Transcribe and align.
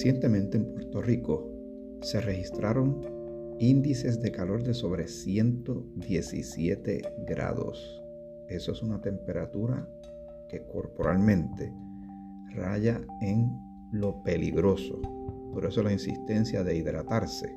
Recientemente 0.00 0.56
en 0.56 0.64
Puerto 0.64 1.02
Rico 1.02 1.46
se 2.00 2.22
registraron 2.22 3.02
índices 3.58 4.18
de 4.22 4.32
calor 4.32 4.62
de 4.62 4.72
sobre 4.72 5.06
117 5.06 7.02
grados. 7.26 8.02
Eso 8.48 8.72
es 8.72 8.80
una 8.80 9.02
temperatura 9.02 9.86
que 10.48 10.62
corporalmente 10.62 11.70
raya 12.54 12.98
en 13.20 13.50
lo 13.92 14.22
peligroso. 14.22 15.02
Por 15.52 15.66
eso 15.66 15.82
la 15.82 15.92
insistencia 15.92 16.64
de 16.64 16.76
hidratarse. 16.76 17.54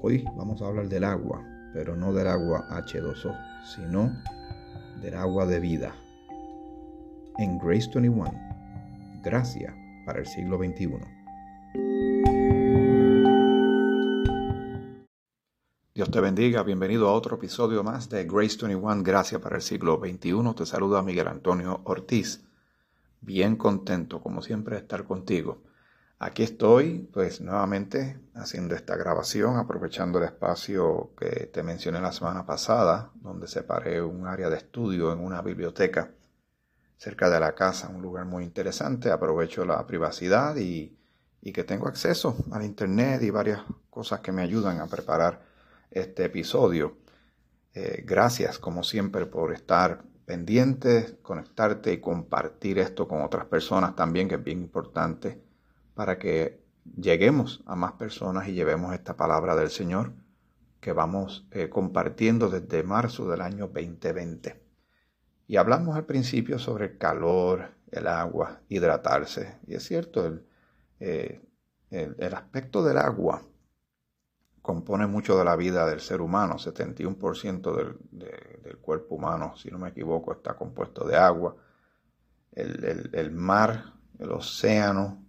Hoy 0.00 0.24
vamos 0.36 0.60
a 0.60 0.66
hablar 0.66 0.88
del 0.88 1.04
agua, 1.04 1.40
pero 1.72 1.94
no 1.94 2.12
del 2.12 2.26
agua 2.26 2.66
H2O, 2.68 3.32
sino 3.76 4.12
del 5.00 5.14
agua 5.14 5.46
de 5.46 5.60
vida. 5.60 5.94
En 7.38 7.58
Grace 7.58 7.88
21, 7.94 8.24
gracia 9.22 9.72
para 10.04 10.20
el 10.20 10.26
siglo 10.26 10.58
XXI. 10.58 11.22
Dios 15.94 16.10
te 16.10 16.20
bendiga, 16.20 16.62
bienvenido 16.62 17.08
a 17.08 17.12
otro 17.12 17.36
episodio 17.36 17.84
más 17.84 18.08
de 18.08 18.24
Grace 18.24 18.56
21, 18.62 19.02
Gracia 19.02 19.40
para 19.40 19.56
el 19.56 19.62
siglo 19.62 20.00
XXI. 20.02 20.54
Te 20.56 20.66
saluda 20.66 21.02
Miguel 21.02 21.28
Antonio 21.28 21.82
Ortiz. 21.84 22.44
Bien 23.20 23.56
contento, 23.56 24.22
como 24.22 24.42
siempre, 24.42 24.76
de 24.76 24.82
estar 24.82 25.04
contigo. 25.04 25.62
Aquí 26.18 26.44
estoy, 26.44 27.08
pues 27.12 27.40
nuevamente 27.40 28.20
haciendo 28.34 28.74
esta 28.74 28.96
grabación, 28.96 29.56
aprovechando 29.58 30.18
el 30.18 30.24
espacio 30.24 31.10
que 31.18 31.46
te 31.52 31.62
mencioné 31.62 32.00
la 32.00 32.12
semana 32.12 32.46
pasada, 32.46 33.10
donde 33.16 33.46
separé 33.46 34.00
un 34.00 34.26
área 34.26 34.48
de 34.48 34.56
estudio 34.56 35.12
en 35.12 35.18
una 35.18 35.42
biblioteca 35.42 36.10
cerca 37.02 37.28
de 37.28 37.40
la 37.40 37.56
casa, 37.56 37.88
un 37.88 38.00
lugar 38.00 38.26
muy 38.26 38.44
interesante. 38.44 39.10
Aprovecho 39.10 39.64
la 39.64 39.84
privacidad 39.84 40.54
y, 40.56 40.96
que 41.52 41.64
tengo 41.64 41.88
acceso 41.88 42.36
al 42.52 42.64
Internet 42.64 43.20
y 43.24 43.30
varias 43.30 43.60
cosas 43.90 44.20
que 44.20 44.30
me 44.30 44.42
ayudan 44.42 44.80
a 44.80 44.86
preparar 44.86 45.42
este 45.90 46.24
episodio. 46.26 46.98
Eh, 47.74 48.04
gracias, 48.06 48.60
como 48.60 48.84
siempre, 48.84 49.26
por 49.26 49.52
estar 49.52 50.04
pendiente, 50.24 51.18
conectarte 51.22 51.92
y 51.92 52.00
compartir 52.00 52.78
esto 52.78 53.08
con 53.08 53.22
otras 53.22 53.46
personas 53.46 53.96
también, 53.96 54.28
que 54.28 54.36
es 54.36 54.44
bien 54.44 54.60
importante 54.60 55.42
para 55.94 56.20
que 56.20 56.62
lleguemos 56.96 57.64
a 57.66 57.74
más 57.74 57.92
personas 57.94 58.46
y 58.46 58.52
llevemos 58.52 58.94
esta 58.94 59.16
palabra 59.16 59.56
del 59.56 59.70
Señor 59.70 60.12
que 60.80 60.92
vamos 60.92 61.48
eh, 61.50 61.68
compartiendo 61.68 62.48
desde 62.48 62.84
marzo 62.84 63.28
del 63.28 63.40
año 63.40 63.66
2020. 63.66 64.61
Y 65.46 65.56
hablamos 65.56 65.96
al 65.96 66.04
principio 66.04 66.58
sobre 66.58 66.86
el 66.86 66.98
calor, 66.98 67.70
el 67.90 68.06
agua, 68.06 68.60
hidratarse. 68.68 69.58
Y 69.66 69.74
es 69.74 69.84
cierto, 69.84 70.40
eh, 71.00 71.40
el, 71.90 72.34
aspecto 72.34 72.82
del 72.82 72.98
agua 72.98 73.42
compone 74.62 75.06
mucho 75.06 75.36
de 75.36 75.44
la 75.44 75.56
vida 75.56 75.86
del 75.86 76.00
ser 76.00 76.20
humano. 76.20 76.56
71% 76.56 77.76
del, 77.76 77.96
del, 78.10 78.78
cuerpo 78.78 79.16
humano, 79.16 79.54
si 79.56 79.70
no 79.70 79.78
me 79.78 79.90
equivoco, 79.90 80.32
está 80.32 80.54
compuesto 80.54 81.06
de 81.06 81.16
agua. 81.16 81.56
El, 82.52 83.10
el 83.12 83.30
mar, 83.32 83.92
el 84.18 84.30
océano, 84.30 85.22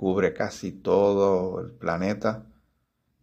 cubre 0.00 0.32
casi 0.32 0.72
todo 0.72 1.60
el 1.60 1.72
planeta. 1.72 2.46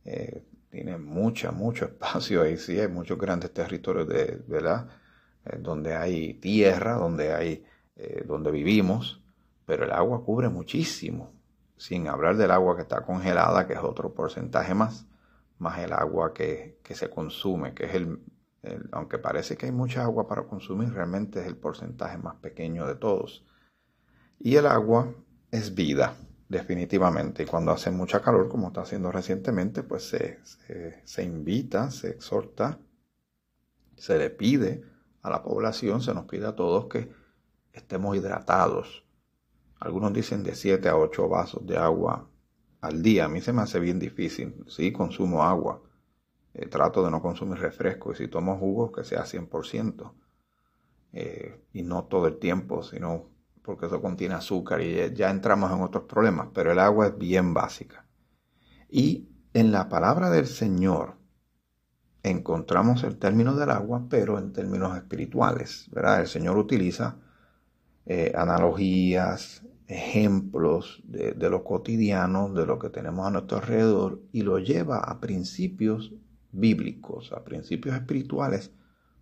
Eh, 0.05 0.45
tiene 0.69 0.97
mucho, 0.99 1.51
mucho 1.51 1.85
espacio 1.91 2.43
ahí, 2.43 2.57
sí, 2.57 2.79
hay 2.79 2.87
muchos 2.87 3.17
grandes 3.17 3.51
territorios 3.51 4.07
de, 4.07 4.43
¿verdad? 4.47 4.87
Eh, 5.47 5.57
donde 5.59 5.95
hay 5.95 6.33
tierra, 6.35 6.93
donde 6.93 7.33
hay, 7.33 7.65
eh, 7.95 8.23
donde 8.25 8.51
vivimos, 8.51 9.21
pero 9.65 9.85
el 9.85 9.91
agua 9.91 10.23
cubre 10.23 10.49
muchísimo, 10.49 11.33
sin 11.77 12.07
hablar 12.07 12.37
del 12.37 12.51
agua 12.51 12.75
que 12.75 12.81
está 12.81 13.01
congelada, 13.01 13.67
que 13.67 13.73
es 13.73 13.79
otro 13.79 14.13
porcentaje 14.13 14.73
más, 14.73 15.05
más 15.59 15.79
el 15.79 15.93
agua 15.93 16.33
que, 16.33 16.79
se 16.83 17.09
consume, 17.09 17.73
que 17.73 17.85
es 17.85 17.93
el, 17.95 18.19
aunque 18.91 19.17
parece 19.17 19.57
que 19.57 19.67
hay 19.67 19.71
mucha 19.71 20.03
agua 20.03 20.27
para 20.27 20.43
consumir, 20.43 20.91
realmente 20.91 21.39
es 21.41 21.47
el 21.47 21.55
porcentaje 21.55 22.17
más 22.17 22.35
pequeño 22.35 22.87
de 22.87 22.95
todos. 22.95 23.45
Y 24.39 24.55
el 24.55 24.67
agua 24.67 25.13
es 25.51 25.73
vida 25.73 26.15
definitivamente. 26.49 27.43
Y 27.43 27.45
cuando 27.45 27.71
hace 27.71 27.91
mucha 27.91 28.21
calor, 28.21 28.49
como 28.49 28.67
está 28.67 28.81
haciendo 28.81 29.11
recientemente, 29.11 29.83
pues 29.83 30.09
se, 30.09 30.39
se, 31.03 31.23
invita, 31.23 31.91
se 31.91 32.09
exhorta, 32.09 32.79
se 33.95 34.17
le 34.17 34.29
pide 34.29 34.83
a 35.27 35.29
la 35.29 35.43
población, 35.43 36.01
se 36.01 36.13
nos 36.13 36.25
pide 36.25 36.47
a 36.47 36.55
todos 36.55 36.87
que 36.87 37.11
estemos 37.73 38.15
hidratados. 38.15 39.03
Algunos 39.79 40.13
dicen 40.13 40.43
de 40.43 40.55
7 40.55 40.89
a 40.89 40.97
8 40.97 41.29
vasos 41.29 41.65
de 41.65 41.77
agua 41.77 42.27
al 42.81 43.01
día. 43.01 43.25
A 43.25 43.27
mí 43.27 43.41
se 43.41 43.53
me 43.53 43.61
hace 43.61 43.79
bien 43.79 43.99
difícil. 43.99 44.63
Sí, 44.67 44.91
consumo 44.91 45.43
agua. 45.43 45.81
Eh, 46.53 46.65
trato 46.67 47.03
de 47.03 47.11
no 47.11 47.21
consumir 47.21 47.59
refresco. 47.59 48.11
Y 48.11 48.15
si 48.15 48.27
tomo 48.27 48.57
jugo, 48.57 48.91
que 48.91 49.03
sea 49.03 49.23
100%. 49.25 50.13
Eh, 51.13 51.61
y 51.73 51.83
no 51.83 52.05
todo 52.05 52.27
el 52.27 52.39
tiempo, 52.39 52.83
sino 52.83 53.29
porque 53.67 53.87
eso 53.87 54.01
contiene 54.01 54.33
azúcar 54.33 54.81
y 54.81 55.13
ya 55.13 55.29
entramos 55.29 55.69
en 55.71 55.81
otros 55.81 56.05
problemas, 56.05 56.47
pero 56.53 56.71
el 56.71 56.79
agua 56.79 57.07
es 57.07 57.17
bien 57.17 57.53
básica. 57.53 58.05
Y 58.89 59.27
en 59.53 59.73
la 59.73 59.89
palabra 59.89 60.29
del 60.29 60.47
Señor 60.47 61.16
encontramos 62.29 63.03
el 63.03 63.17
término 63.17 63.55
del 63.55 63.69
agua, 63.69 64.05
pero 64.09 64.37
en 64.39 64.53
términos 64.53 64.95
espirituales, 64.95 65.87
¿verdad? 65.91 66.21
El 66.21 66.27
Señor 66.27 66.57
utiliza 66.57 67.17
eh, 68.05 68.33
analogías, 68.35 69.63
ejemplos 69.87 71.01
de, 71.05 71.31
de, 71.31 71.49
lo 71.49 71.63
cotidiano, 71.63 72.49
de 72.53 72.65
lo 72.65 72.79
que 72.79 72.89
tenemos 72.89 73.25
a 73.25 73.31
nuestro 73.31 73.57
alrededor, 73.57 74.21
y 74.31 74.41
lo 74.41 74.59
lleva 74.59 74.99
a 74.99 75.19
principios 75.19 76.13
bíblicos, 76.51 77.31
a 77.33 77.43
principios 77.43 77.95
espirituales 77.95 78.71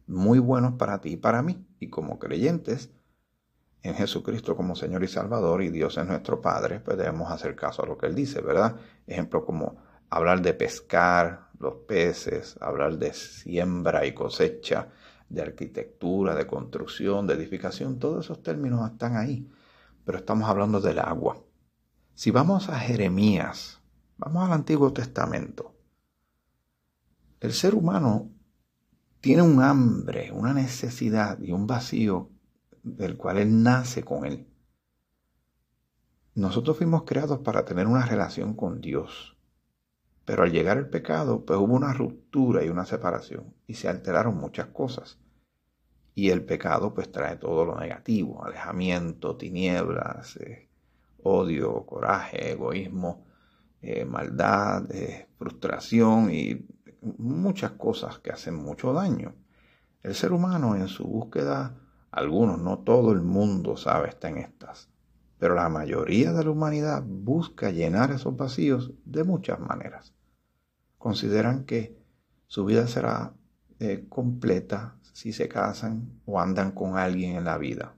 muy 0.08 0.40
buenos 0.40 0.74
para 0.74 1.02
ti 1.02 1.14
y 1.14 1.18
para 1.18 1.42
mí. 1.42 1.66
Y 1.80 1.90
como 1.90 2.20
creyentes, 2.20 2.92
en 3.86 3.94
Jesucristo 3.94 4.56
como 4.56 4.76
Señor 4.76 5.04
y 5.04 5.08
Salvador 5.08 5.62
y 5.62 5.70
Dios 5.70 5.98
es 5.98 6.06
nuestro 6.08 6.42
Padre, 6.42 6.80
pues 6.80 6.98
debemos 6.98 7.32
hacer 7.32 7.56
caso 7.56 7.84
a 7.84 7.86
lo 7.86 7.98
que 7.98 8.08
Él 8.08 8.16
dice, 8.16 8.42
¿verdad? 8.42 8.78
Ejemplo 9.06 9.46
como 9.46 9.78
hablar 10.10 10.42
de 10.42 10.54
pescar, 10.54 11.50
los 11.60 11.76
peces, 11.88 12.58
hablar 12.62 12.98
de 12.98 13.14
siembra 13.14 14.06
y 14.06 14.14
cosecha, 14.14 14.90
de 15.30 15.42
arquitectura, 15.42 16.36
de 16.36 16.46
construcción, 16.46 17.28
de 17.28 17.34
edificación, 17.34 18.00
todos 18.00 18.26
esos 18.26 18.44
términos 18.44 18.90
están 18.92 19.18
ahí, 19.18 19.50
pero 20.04 20.18
estamos 20.20 20.50
hablando 20.50 20.80
del 20.80 21.00
agua. 21.00 21.42
Si 22.14 22.32
vamos 22.32 22.70
a 22.70 22.80
Jeremías, 22.80 23.82
vamos 24.18 24.46
al 24.46 24.54
Antiguo 24.54 24.94
Testamento, 24.94 25.76
el 27.40 27.54
ser 27.54 27.76
humano 27.76 28.32
tiene 29.20 29.42
un 29.42 29.62
hambre, 29.62 30.32
una 30.32 30.54
necesidad 30.54 31.40
y 31.40 31.52
un 31.52 31.68
vacío 31.68 32.30
del 32.84 33.18
cual 33.18 33.38
Él 33.38 33.64
nace 33.64 34.04
con 34.04 34.26
Él. 34.26 34.48
Nosotros 36.36 36.78
fuimos 36.78 37.04
creados 37.04 37.40
para 37.40 37.66
tener 37.66 37.88
una 37.88 38.06
relación 38.06 38.56
con 38.56 38.82
Dios, 38.82 39.35
pero 40.26 40.44
al 40.44 40.52
llegar 40.52 40.78
el 40.78 40.90
pecado, 40.90 41.46
pues 41.46 41.60
hubo 41.60 41.76
una 41.76 41.94
ruptura 41.94 42.64
y 42.64 42.70
una 42.70 42.86
separación 42.86 43.54
y 43.68 43.76
se 43.76 43.88
alteraron 43.88 44.36
muchas 44.38 44.68
cosas. 44.68 45.20
Y 46.16 46.32
el 46.32 46.44
pecado 46.44 46.94
pues 46.94 47.12
trae 47.12 47.38
todo 47.38 47.66
lo 47.66 47.80
negativo, 47.80 48.44
alejamiento, 48.44 49.38
tinieblas, 49.38 50.38
eh, 50.38 50.70
odio, 51.24 51.86
coraje, 51.86 52.52
egoísmo, 52.52 53.26
eh, 53.82 54.06
maldad, 54.06 54.90
eh, 54.92 55.28
frustración 55.38 56.32
y 56.34 56.66
muchas 57.18 57.72
cosas 57.72 58.20
que 58.20 58.32
hacen 58.32 58.56
mucho 58.56 58.94
daño. 58.94 59.36
El 60.02 60.16
ser 60.16 60.32
humano 60.34 60.76
en 60.76 60.88
su 60.88 61.04
búsqueda 61.06 61.76
algunos, 62.12 62.60
no 62.62 62.80
todo 62.80 63.12
el 63.12 63.22
mundo 63.22 63.76
sabe 63.76 64.08
estar 64.08 64.32
en 64.32 64.38
estas, 64.38 64.90
pero 65.38 65.54
la 65.54 65.68
mayoría 65.68 66.32
de 66.32 66.46
la 66.46 66.52
humanidad 66.52 67.04
busca 67.06 67.70
llenar 67.70 68.12
esos 68.12 68.38
vacíos 68.38 68.94
de 69.04 69.26
muchas 69.26 69.60
maneras. 69.60 70.15
Consideran 71.06 71.66
que 71.66 71.96
su 72.48 72.66
vida 72.66 72.88
será 72.88 73.36
eh, 73.78 74.08
completa 74.10 74.98
si 75.14 75.34
se 75.34 75.48
casan 75.48 76.20
o 76.26 76.40
andan 76.40 76.72
con 76.72 76.98
alguien 76.98 77.36
en 77.36 77.44
la 77.44 77.60
vida, 77.60 77.94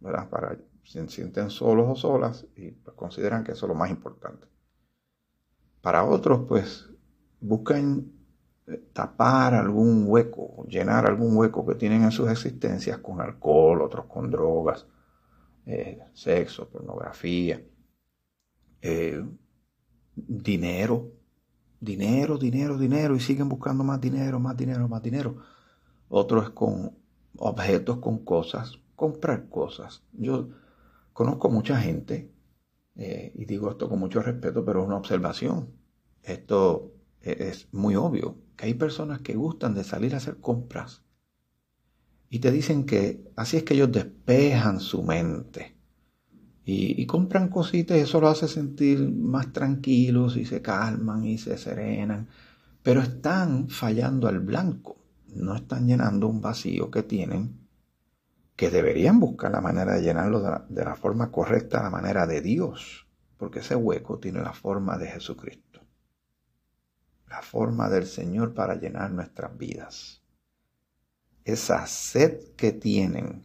¿verdad? 0.00 0.30
Para 0.30 0.56
se 0.84 1.06
sienten 1.08 1.50
solos 1.50 1.86
o 1.86 1.94
solas 1.96 2.46
y 2.56 2.70
pues, 2.70 2.96
consideran 2.96 3.44
que 3.44 3.52
eso 3.52 3.66
es 3.66 3.68
lo 3.68 3.74
más 3.74 3.90
importante. 3.90 4.46
Para 5.82 6.02
otros, 6.02 6.46
pues, 6.48 6.88
buscan 7.42 8.10
tapar 8.94 9.52
algún 9.52 10.06
hueco, 10.08 10.64
llenar 10.66 11.04
algún 11.04 11.36
hueco 11.36 11.66
que 11.66 11.74
tienen 11.74 12.04
en 12.04 12.10
sus 12.10 12.30
existencias 12.30 13.00
con 13.00 13.20
alcohol, 13.20 13.82
otros 13.82 14.06
con 14.06 14.30
drogas, 14.30 14.86
eh, 15.66 16.02
sexo, 16.14 16.70
pornografía, 16.70 17.62
eh, 18.80 19.22
dinero, 20.16 21.12
dinero, 21.84 22.38
dinero, 22.38 22.78
dinero, 22.78 23.16
y 23.16 23.20
siguen 23.20 23.48
buscando 23.48 23.84
más 23.84 24.00
dinero, 24.00 24.40
más 24.40 24.56
dinero, 24.56 24.88
más 24.88 25.02
dinero. 25.02 25.36
Otros 26.08 26.50
con 26.50 26.92
objetos, 27.36 27.98
con 27.98 28.24
cosas, 28.24 28.78
comprar 28.96 29.48
cosas. 29.48 30.02
Yo 30.12 30.48
conozco 31.12 31.50
mucha 31.50 31.78
gente 31.80 32.30
eh, 32.96 33.32
y 33.34 33.44
digo 33.44 33.70
esto 33.70 33.88
con 33.88 33.98
mucho 33.98 34.22
respeto, 34.22 34.64
pero 34.64 34.80
es 34.82 34.86
una 34.86 34.96
observación. 34.96 35.68
Esto 36.22 36.92
es 37.20 37.68
muy 37.72 37.96
obvio, 37.96 38.36
que 38.56 38.66
hay 38.66 38.74
personas 38.74 39.20
que 39.20 39.34
gustan 39.34 39.74
de 39.74 39.84
salir 39.84 40.14
a 40.14 40.18
hacer 40.18 40.38
compras 40.38 41.04
y 42.34 42.40
te 42.40 42.50
dicen 42.50 42.84
que 42.84 43.30
así 43.36 43.58
es 43.58 43.62
que 43.62 43.74
ellos 43.74 43.92
despejan 43.92 44.80
su 44.80 45.04
mente 45.04 45.73
y, 46.66 47.04
compran 47.06 47.48
cositas 47.48 47.98
eso 47.98 48.20
lo 48.20 48.28
hace 48.28 48.48
sentir 48.48 49.10
más 49.12 49.52
tranquilos 49.52 50.36
y 50.36 50.46
se 50.46 50.62
calman 50.62 51.24
y 51.24 51.38
se 51.38 51.58
serenan, 51.58 52.28
pero 52.82 53.02
están 53.02 53.68
fallando 53.68 54.28
al 54.28 54.40
blanco, 54.40 54.96
no 55.34 55.54
están 55.54 55.86
llenando 55.86 56.26
un 56.28 56.40
vacío 56.40 56.90
que 56.90 57.02
tienen 57.02 57.64
que 58.56 58.70
deberían 58.70 59.18
buscar 59.18 59.50
la 59.50 59.60
manera 59.60 59.94
de 59.94 60.02
llenarlo 60.02 60.40
de 60.68 60.84
la, 60.84 60.94
forma 60.94 61.30
correcta, 61.30 61.82
la 61.82 61.90
manera 61.90 62.26
de 62.26 62.40
Dios, 62.40 63.06
porque 63.36 63.60
ese 63.60 63.74
hueco 63.74 64.18
tiene 64.18 64.40
la 64.42 64.52
forma 64.52 64.96
de 64.96 65.08
Jesucristo, 65.08 65.80
la 67.28 67.42
forma 67.42 67.88
del 67.88 68.06
Señor 68.06 68.54
para 68.54 68.76
llenar 68.76 69.10
nuestras 69.10 69.56
vidas. 69.58 70.22
Esa 71.44 71.86
sed 71.86 72.54
que 72.56 72.72
tienen, 72.72 73.44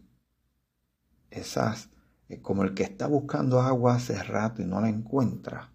esas, 1.31 1.89
como 2.37 2.63
el 2.63 2.73
que 2.73 2.83
está 2.83 3.07
buscando 3.07 3.59
agua 3.59 3.95
hace 3.95 4.21
rato 4.21 4.61
y 4.61 4.65
no 4.65 4.79
la 4.79 4.89
encuentra, 4.89 5.71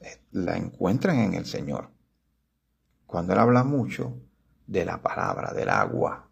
eh, 0.00 0.20
la 0.32 0.56
encuentran 0.56 1.18
en 1.18 1.34
el 1.34 1.44
Señor. 1.44 1.90
Cuando 3.06 3.32
Él 3.32 3.40
habla 3.40 3.64
mucho 3.64 4.16
de 4.66 4.84
la 4.84 5.02
palabra, 5.02 5.52
del 5.52 5.68
agua, 5.68 6.28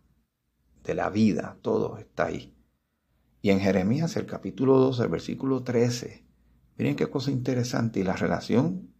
de 0.84 0.94
la 0.94 1.10
vida, 1.10 1.58
todo 1.62 1.98
está 1.98 2.26
ahí. 2.26 2.54
Y 3.42 3.50
en 3.50 3.60
Jeremías, 3.60 4.16
el 4.16 4.26
capítulo 4.26 4.78
12, 4.78 5.02
el 5.02 5.08
versículo 5.08 5.62
13, 5.62 6.25
miren 6.78 6.96
qué 6.96 7.08
cosa 7.08 7.30
interesante 7.30 8.00
y 8.00 8.04
la 8.04 8.16
relación 8.16 8.94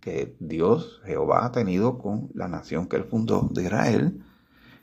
que 0.00 0.36
Dios, 0.38 1.00
Jehová, 1.04 1.46
ha 1.46 1.52
tenido 1.52 1.98
con 1.98 2.30
la 2.34 2.46
nación 2.46 2.88
que 2.88 2.96
él 2.96 3.04
fundó 3.04 3.48
de 3.52 3.64
Israel, 3.64 4.22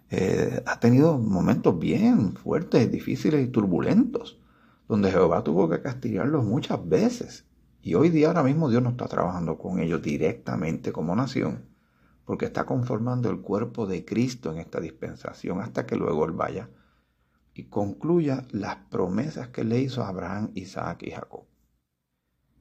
eh, 0.10 0.62
ha 0.66 0.80
tenido 0.80 1.18
momentos 1.18 1.78
bien 1.80 2.34
fuertes, 2.34 2.92
difíciles 2.92 3.46
y 3.46 3.48
turbulentos, 3.48 4.41
donde 4.92 5.10
Jehová 5.10 5.42
tuvo 5.42 5.70
que 5.70 5.82
castigarlos 5.82 6.44
muchas 6.44 6.86
veces. 6.90 7.46
Y 7.82 7.94
hoy 7.94 8.10
día 8.10 8.28
ahora 8.28 8.44
mismo 8.44 8.70
Dios 8.70 8.84
no 8.84 8.90
está 8.90 9.08
trabajando 9.08 9.58
con 9.58 9.80
ellos 9.80 10.02
directamente 10.02 10.92
como 10.92 11.16
nación, 11.16 11.64
porque 12.26 12.44
está 12.44 12.66
conformando 12.66 13.30
el 13.30 13.40
cuerpo 13.40 13.88
de 13.88 14.04
Cristo 14.04 14.52
en 14.52 14.58
esta 14.58 14.82
dispensación 14.82 15.62
hasta 15.62 15.86
que 15.86 15.96
luego 15.96 16.26
Él 16.26 16.34
vaya 16.34 16.70
y 17.54 17.70
concluya 17.70 18.46
las 18.52 18.76
promesas 18.90 19.48
que 19.48 19.64
le 19.64 19.80
hizo 19.80 20.04
a 20.04 20.10
Abraham, 20.10 20.52
Isaac 20.56 21.04
y 21.04 21.12
Jacob. 21.12 21.46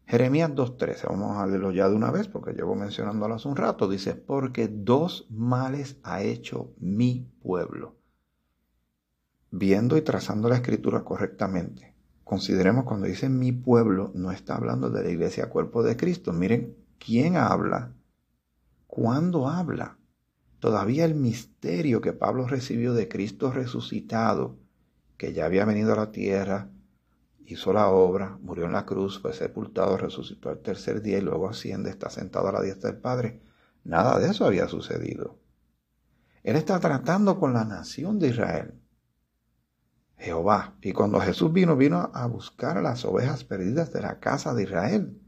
Jeremías 0.07 0.53
2.13, 0.53 1.09
vamos 1.09 1.37
a 1.37 1.49
leerlo 1.49 1.73
ya 1.73 1.89
de 1.89 1.97
una 1.97 2.13
vez 2.13 2.29
porque 2.29 2.53
llevo 2.53 2.77
mencionándolo 2.77 3.35
hace 3.35 3.49
un 3.49 3.57
rato, 3.57 3.89
dice, 3.89 4.15
porque 4.15 4.69
dos 4.69 5.27
males 5.31 5.97
ha 6.05 6.23
hecho 6.23 6.71
mi 6.79 7.29
pueblo. 7.43 7.97
Viendo 9.51 9.97
y 9.97 10.03
trazando 10.03 10.49
la 10.49 10.55
escritura 10.55 11.03
correctamente, 11.03 11.91
consideremos 12.31 12.85
cuando 12.85 13.09
dice 13.09 13.29
mi 13.29 13.51
pueblo, 13.51 14.13
no 14.15 14.31
está 14.31 14.55
hablando 14.55 14.89
de 14.89 15.03
la 15.03 15.11
iglesia 15.11 15.49
cuerpo 15.49 15.83
de 15.83 15.97
Cristo. 15.97 16.33
Miren, 16.33 16.77
¿quién 16.97 17.37
habla 17.37 17.93
cuando 18.87 19.49
habla. 19.49 19.99
Todavía 20.61 21.05
el 21.05 21.17
misterio 21.17 22.01
que 22.01 22.13
Pablo 22.13 22.47
recibió 22.47 22.95
de 22.95 23.09
Cristo 23.09 23.51
resucitado, 23.51 24.59
que 25.17 25.33
ya 25.33 25.47
había 25.47 25.65
venido 25.65 25.93
a 25.93 25.97
la 25.97 26.13
tierra, 26.13 26.71
hizo 27.47 27.73
la 27.73 27.89
obra, 27.89 28.39
murió 28.41 28.67
en 28.67 28.73
la 28.75 28.87
cruz, 28.87 29.19
fue 29.19 29.33
sepultado, 29.33 29.97
resucitó 29.97 30.51
al 30.51 30.61
tercer 30.61 31.03
día 31.03 31.19
y 31.19 31.23
luego 31.23 31.49
asciende, 31.49 31.91
está 31.91 32.11
sentado 32.11 32.47
a 32.47 32.53
la 32.53 32.63
diestra 32.63 32.93
del 32.93 33.01
Padre. 33.01 33.41
Nada 33.83 34.21
de 34.21 34.29
eso 34.29 34.45
había 34.45 34.69
sucedido. 34.69 35.37
Él 36.45 36.55
está 36.55 36.79
tratando 36.79 37.41
con 37.41 37.53
la 37.53 37.65
nación 37.65 38.21
de 38.21 38.29
Israel. 38.29 38.80
Jehová. 40.21 40.77
Y 40.83 40.93
cuando 40.93 41.19
Jesús 41.19 41.53
vino, 41.53 41.77
vino 41.77 42.11
a 42.13 42.27
buscar 42.27 42.77
a 42.77 42.83
las 42.83 43.05
ovejas 43.05 43.43
perdidas 43.43 43.93
de 43.93 44.03
la 44.03 44.21
casa 44.21 44.55
de 44.55 44.65
Israel. 44.65 45.19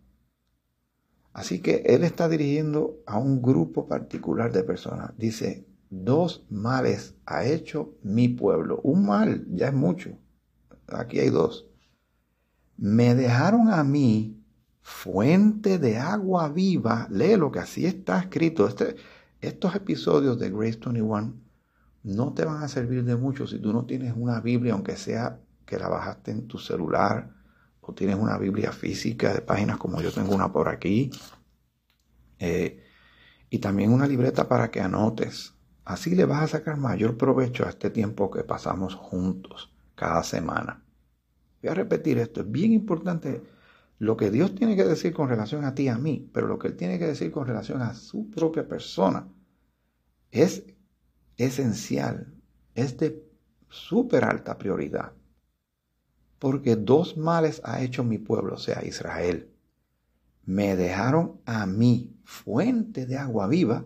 Así 1.32 1.60
que 1.60 1.82
él 1.86 2.04
está 2.04 2.28
dirigiendo 2.28 2.98
a 3.06 3.18
un 3.18 3.40
grupo 3.40 3.88
particular 3.88 4.52
de 4.52 4.62
personas. 4.64 5.12
Dice, 5.16 5.66
dos 5.88 6.44
males 6.50 7.14
ha 7.24 7.44
hecho 7.44 7.94
mi 8.02 8.28
pueblo. 8.28 8.80
Un 8.82 9.06
mal 9.06 9.46
ya 9.48 9.68
es 9.68 9.74
mucho. 9.74 10.10
Aquí 10.88 11.20
hay 11.20 11.30
dos. 11.30 11.66
Me 12.76 13.14
dejaron 13.14 13.70
a 13.70 13.82
mí 13.82 14.42
fuente 14.82 15.78
de 15.78 15.96
agua 15.96 16.50
viva. 16.50 17.08
Lee 17.10 17.36
lo 17.36 17.50
que 17.50 17.60
así 17.60 17.86
está 17.86 18.18
escrito. 18.18 18.66
Este, 18.66 18.96
estos 19.40 19.74
episodios 19.74 20.38
de 20.38 20.50
Grace 20.50 20.78
21 20.84 21.34
no 22.02 22.32
te 22.32 22.44
van 22.44 22.62
a 22.62 22.68
servir 22.68 23.04
de 23.04 23.16
mucho 23.16 23.46
si 23.46 23.58
tú 23.58 23.72
no 23.72 23.84
tienes 23.84 24.14
una 24.16 24.40
Biblia, 24.40 24.72
aunque 24.74 24.96
sea 24.96 25.40
que 25.64 25.78
la 25.78 25.88
bajaste 25.88 26.32
en 26.32 26.48
tu 26.48 26.58
celular 26.58 27.30
o 27.80 27.94
tienes 27.94 28.16
una 28.16 28.38
Biblia 28.38 28.72
física 28.72 29.32
de 29.32 29.40
páginas 29.40 29.76
como 29.76 30.00
yo 30.00 30.12
tengo 30.12 30.34
una 30.34 30.52
por 30.52 30.68
aquí, 30.68 31.10
eh, 32.38 32.82
y 33.50 33.58
también 33.58 33.92
una 33.92 34.06
libreta 34.06 34.48
para 34.48 34.70
que 34.70 34.80
anotes. 34.80 35.54
Así 35.84 36.14
le 36.14 36.24
vas 36.24 36.42
a 36.42 36.48
sacar 36.48 36.76
mayor 36.76 37.16
provecho 37.16 37.66
a 37.66 37.68
este 37.68 37.90
tiempo 37.90 38.30
que 38.30 38.44
pasamos 38.44 38.94
juntos 38.94 39.72
cada 39.94 40.22
semana. 40.22 40.82
Voy 41.60 41.70
a 41.70 41.74
repetir 41.74 42.18
esto, 42.18 42.40
es 42.40 42.50
bien 42.50 42.72
importante 42.72 43.42
lo 43.98 44.16
que 44.16 44.30
Dios 44.30 44.54
tiene 44.54 44.74
que 44.74 44.84
decir 44.84 45.12
con 45.12 45.28
relación 45.28 45.64
a 45.64 45.74
ti 45.74 45.88
a 45.88 45.98
mí, 45.98 46.28
pero 46.32 46.48
lo 46.48 46.58
que 46.58 46.68
Él 46.68 46.76
tiene 46.76 46.98
que 46.98 47.06
decir 47.06 47.30
con 47.30 47.46
relación 47.46 47.82
a 47.82 47.94
su 47.94 48.30
propia 48.30 48.66
persona 48.66 49.28
es 50.30 50.64
esencial, 51.36 52.32
es 52.74 52.96
de 52.98 53.22
súper 53.68 54.24
alta 54.24 54.58
prioridad 54.58 55.12
porque 56.42 56.74
dos 56.74 57.16
males 57.16 57.62
ha 57.62 57.82
hecho 57.82 58.02
mi 58.02 58.18
pueblo, 58.18 58.54
o 58.54 58.58
sea, 58.58 58.84
Israel. 58.84 59.48
Me 60.44 60.74
dejaron 60.74 61.40
a 61.46 61.66
mí 61.66 62.16
fuente 62.24 63.06
de 63.06 63.16
agua 63.16 63.46
viva 63.46 63.84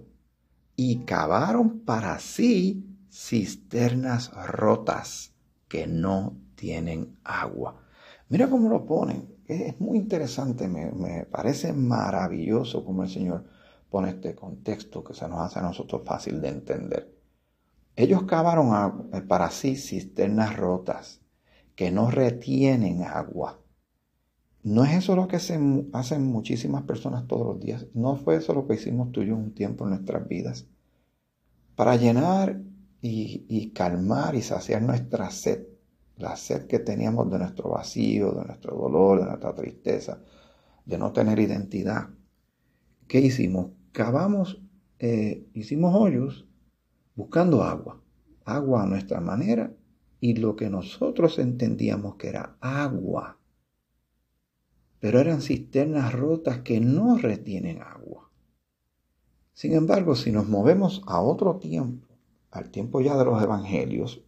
y 0.75 1.05
cavaron 1.05 1.81
para 1.81 2.19
sí 2.19 2.97
cisternas 3.11 4.33
rotas 4.47 5.35
que 5.69 5.87
no 5.87 6.35
tienen 6.55 7.19
agua. 7.25 7.83
Mira 8.31 8.49
cómo 8.49 8.71
lo 8.71 8.87
ponen. 8.87 9.37
Es 9.47 9.79
muy 9.79 9.99
interesante, 9.99 10.67
me, 10.67 10.93
me 10.93 11.27
parece 11.27 11.75
maravilloso 11.75 12.87
cómo 12.87 13.03
el 13.03 13.11
Señor 13.11 13.45
pone 13.91 14.09
este 14.09 14.35
contexto 14.35 15.05
que 15.05 15.13
se 15.13 15.29
nos 15.29 15.41
hace 15.41 15.59
a 15.59 15.63
nosotros 15.63 16.01
fácil 16.07 16.41
de 16.41 16.49
entender. 16.49 17.16
Ellos 17.97 18.25
cavaron 18.25 19.11
para 19.27 19.51
sí 19.51 19.75
cisternas 19.75 20.55
rotas 20.57 21.23
que 21.75 21.91
no 21.91 22.11
retienen 22.11 23.03
agua. 23.03 23.59
¿No 24.63 24.85
es 24.85 24.93
eso 24.93 25.17
lo 25.17 25.29
que 25.29 25.37
hacen 25.37 26.27
muchísimas 26.27 26.83
personas 26.83 27.27
todos 27.27 27.47
los 27.47 27.61
días? 27.61 27.87
¿No 27.95 28.17
fue 28.17 28.37
eso 28.37 28.53
lo 28.53 28.67
que 28.67 28.75
hicimos 28.75 29.13
tú 29.13 29.23
y 29.23 29.29
yo 29.29 29.37
un 29.37 29.55
tiempo 29.55 29.85
en 29.85 29.91
nuestras 29.91 30.29
vidas? 30.29 30.67
Para 31.75 31.97
llenar 31.97 32.61
y, 33.01 33.71
calmar 33.71 34.35
y 34.35 34.43
saciar 34.43 34.83
nuestra 34.83 35.31
sed, 35.31 35.67
la 36.17 36.37
sed 36.37 36.67
que 36.67 36.81
teníamos 36.81 37.31
de 37.31 37.39
nuestro 37.39 37.71
vacío, 37.71 38.33
de 38.33 38.45
nuestro 38.45 38.77
dolor, 38.77 39.21
de 39.21 39.27
nuestra 39.27 39.55
tristeza, 39.55 40.21
de 40.85 40.99
no 40.99 41.13
tener 41.13 41.39
identidad. 41.39 42.09
¿Qué 43.07 43.21
hicimos? 43.21 43.71
Cavamos, 43.93 44.61
eh, 44.99 45.47
hicimos 45.55 45.95
hoyos 45.95 46.46
buscando 47.17 47.65
agua, 47.65 48.01
agua 48.45 48.83
a 48.83 48.87
nuestra 48.87 49.21
manera 49.21 49.73
y 50.21 50.35
lo 50.35 50.55
que 50.55 50.71
nosotros 50.71 51.39
entendíamos 51.39 52.17
que 52.17 52.29
era 52.29 52.57
agua, 52.61 53.39
pero 55.01 55.19
eran 55.19 55.41
cisternas 55.41 56.13
rotas 56.13 56.61
que 56.61 56.81
no 56.81 57.17
retienen 57.17 57.83
agua. 57.83 58.31
Sin 59.53 59.73
embargo, 59.73 60.15
si 60.15 60.31
nos 60.31 60.49
movemos 60.49 61.03
a 61.07 61.21
otro 61.21 61.57
tiempo, 61.57 62.07
al 62.51 62.71
tiempo 62.71 63.01
ya 63.01 63.17
de 63.17 63.25
los 63.25 63.43
evangelios, 63.43 64.23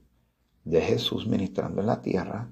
de 0.64 0.80
Jesús 0.82 1.26
ministrando 1.26 1.80
en 1.80 1.86
la 1.86 2.02
tierra, 2.02 2.50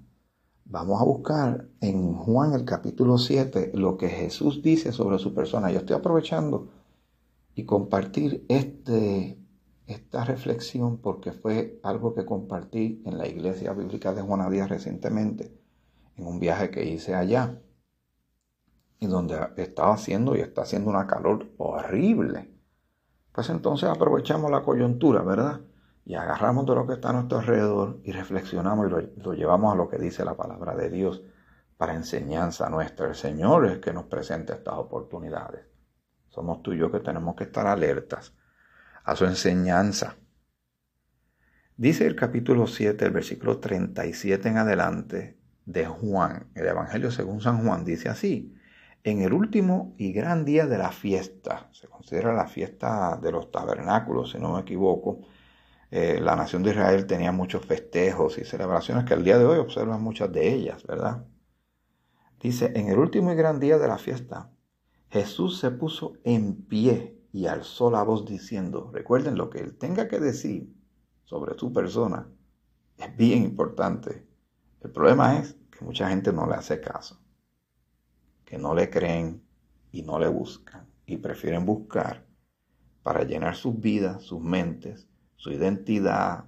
vamos 0.65 1.01
a 1.01 1.05
buscar 1.05 1.69
en 1.81 2.15
Juan 2.15 2.55
el 2.55 2.65
capítulo 2.65 3.19
7 3.19 3.73
lo 3.75 3.97
que 3.97 4.09
Jesús 4.09 4.63
dice 4.63 4.93
sobre 4.93 5.19
su 5.19 5.35
persona. 5.35 5.71
Yo 5.71 5.79
estoy 5.79 5.97
aprovechando 5.97 6.69
y 7.55 7.65
compartir 7.65 8.45
este 8.49 9.39
esta 9.87 10.25
reflexión 10.25 10.99
porque 10.99 11.33
fue 11.33 11.79
algo 11.83 12.15
que 12.15 12.25
compartí 12.25 13.03
en 13.07 13.19
la 13.19 13.29
iglesia 13.29 13.73
bíblica 13.73 14.13
de 14.13 14.23
Juana 14.23 14.51
Díaz 14.51 14.69
recientemente, 14.69 15.57
en 16.17 16.27
un 16.27 16.41
viaje 16.41 16.71
que 16.71 16.85
hice 16.85 17.15
allá, 17.15 17.61
y 18.99 19.07
donde 19.07 19.39
estaba 19.57 19.95
haciendo 19.95 20.35
y 20.35 20.41
está 20.41 20.63
haciendo 20.63 20.91
una 20.91 21.07
calor 21.07 21.53
horrible. 21.59 22.51
Pues 23.33 23.51
entonces 23.51 23.89
aprovechamos 23.89 24.51
la 24.51 24.63
coyuntura, 24.63 25.23
¿verdad? 25.23 25.61
Y 26.05 26.15
agarramos 26.15 26.67
de 26.67 26.75
lo 26.75 26.87
que 26.87 26.95
está 26.95 27.11
a 27.11 27.13
nuestro 27.13 27.39
alrededor 27.39 28.01
y 28.05 28.13
reflexionamos 28.13 28.87
y 28.87 28.91
lo, 28.91 29.01
lo 29.01 29.35
llevamos 29.35 29.73
a 29.73 29.77
lo 29.77 29.89
que 29.89 29.99
dice 29.99 30.25
la 30.25 30.37
palabra 30.37 30.75
de 30.75 30.89
Dios 30.89 31.23
para 31.77 31.95
enseñanza 31.95 32.71
nuestra. 32.71 33.09
El 33.09 33.15
Señor 33.15 33.67
es 33.67 33.79
que 33.79 33.93
nos 33.93 34.05
presenta 34.05 34.55
estas 34.55 34.75
oportunidades. 34.79 35.67
Somos 36.29 36.63
tú 36.63 36.73
y 36.73 36.79
yo 36.79 36.91
que 36.91 37.01
tenemos 37.01 37.37
que 37.37 37.45
estar 37.45 37.67
alertas 37.67 38.35
a 39.07 39.15
su 39.15 39.25
enseñanza. 39.25 40.17
Dice 41.77 42.07
el 42.07 42.17
capítulo 42.17 42.67
7, 42.67 43.05
el 43.05 43.13
versículo 43.13 43.61
37 43.61 44.49
en 44.49 44.59
adelante 44.59 45.39
de 45.65 45.87
Juan, 45.87 46.51
el 46.55 46.67
Evangelio 46.67 47.13
según 47.13 47.41
San 47.41 47.65
Juan, 47.65 47.85
dice 47.85 48.09
así, 48.09 48.53
en 49.05 49.23
el 49.23 49.33
último 49.33 49.95
y 49.97 50.13
gran 50.13 50.45
día 50.45 50.67
de 50.67 50.79
la 50.79 50.91
fiesta, 50.91 51.69
se 51.73 51.87
considera 51.87 52.35
la 52.35 52.49
fiesta 52.49 53.17
de 53.23 53.31
los 53.31 53.53
tabernáculos, 53.53 54.33
si 54.33 54.39
no 54.39 54.55
me 54.55 54.63
equivoco, 54.63 55.21
eh, 55.93 56.19
la 56.21 56.35
nación 56.35 56.65
de 56.65 56.71
Israel 56.71 57.07
tenía 57.07 57.31
muchos 57.31 57.65
festejos 57.65 58.39
y 58.39 58.45
celebraciones 58.45 59.05
que 59.05 59.15
al 59.15 59.23
día 59.23 59.39
de 59.39 59.45
hoy 59.45 59.59
observan 59.59 60.03
muchas 60.03 60.33
de 60.33 60.53
ellas, 60.53 60.85
¿verdad? 60.85 61.25
Dice, 62.41 62.73
en 62.75 62.89
el 62.89 62.99
último 62.99 63.31
y 63.31 63.37
gran 63.37 63.61
día 63.61 63.79
de 63.79 63.87
la 63.87 63.99
fiesta, 63.99 64.51
Jesús 65.11 65.61
se 65.61 65.71
puso 65.71 66.15
en 66.25 66.57
pie 66.57 67.16
y 67.37 67.47
alzó 67.49 67.91
la 67.91 68.03
voz 68.03 68.25
diciendo, 68.25 68.91
recuerden 68.95 69.37
lo 69.37 69.51
que 69.51 69.59
él 69.59 69.77
tenga 69.77 70.09
que 70.09 70.19
decir 70.19 70.75
sobre 71.25 71.55
su 71.59 71.71
persona, 71.71 72.27
es 72.97 73.15
bien 73.15 73.43
importante. 73.43 74.27
El 74.81 74.91
problema 74.91 75.37
es 75.37 75.55
que 75.71 75.85
mucha 75.85 76.09
gente 76.09 76.33
no 76.33 76.47
le 76.47 76.55
hace 76.55 76.81
caso, 76.81 77.21
que 78.43 78.57
no 78.57 78.75
le 78.75 78.89
creen 78.89 79.43
y 79.93 80.01
no 80.01 80.19
le 80.19 80.29
buscan 80.29 80.89
y 81.05 81.19
prefieren 81.19 81.67
buscar 81.67 82.25
para 83.03 83.23
llenar 83.23 83.55
sus 83.55 83.79
vidas, 83.79 84.23
sus 84.23 84.41
mentes, 84.41 85.07
su 85.37 85.53
identidad, 85.53 86.47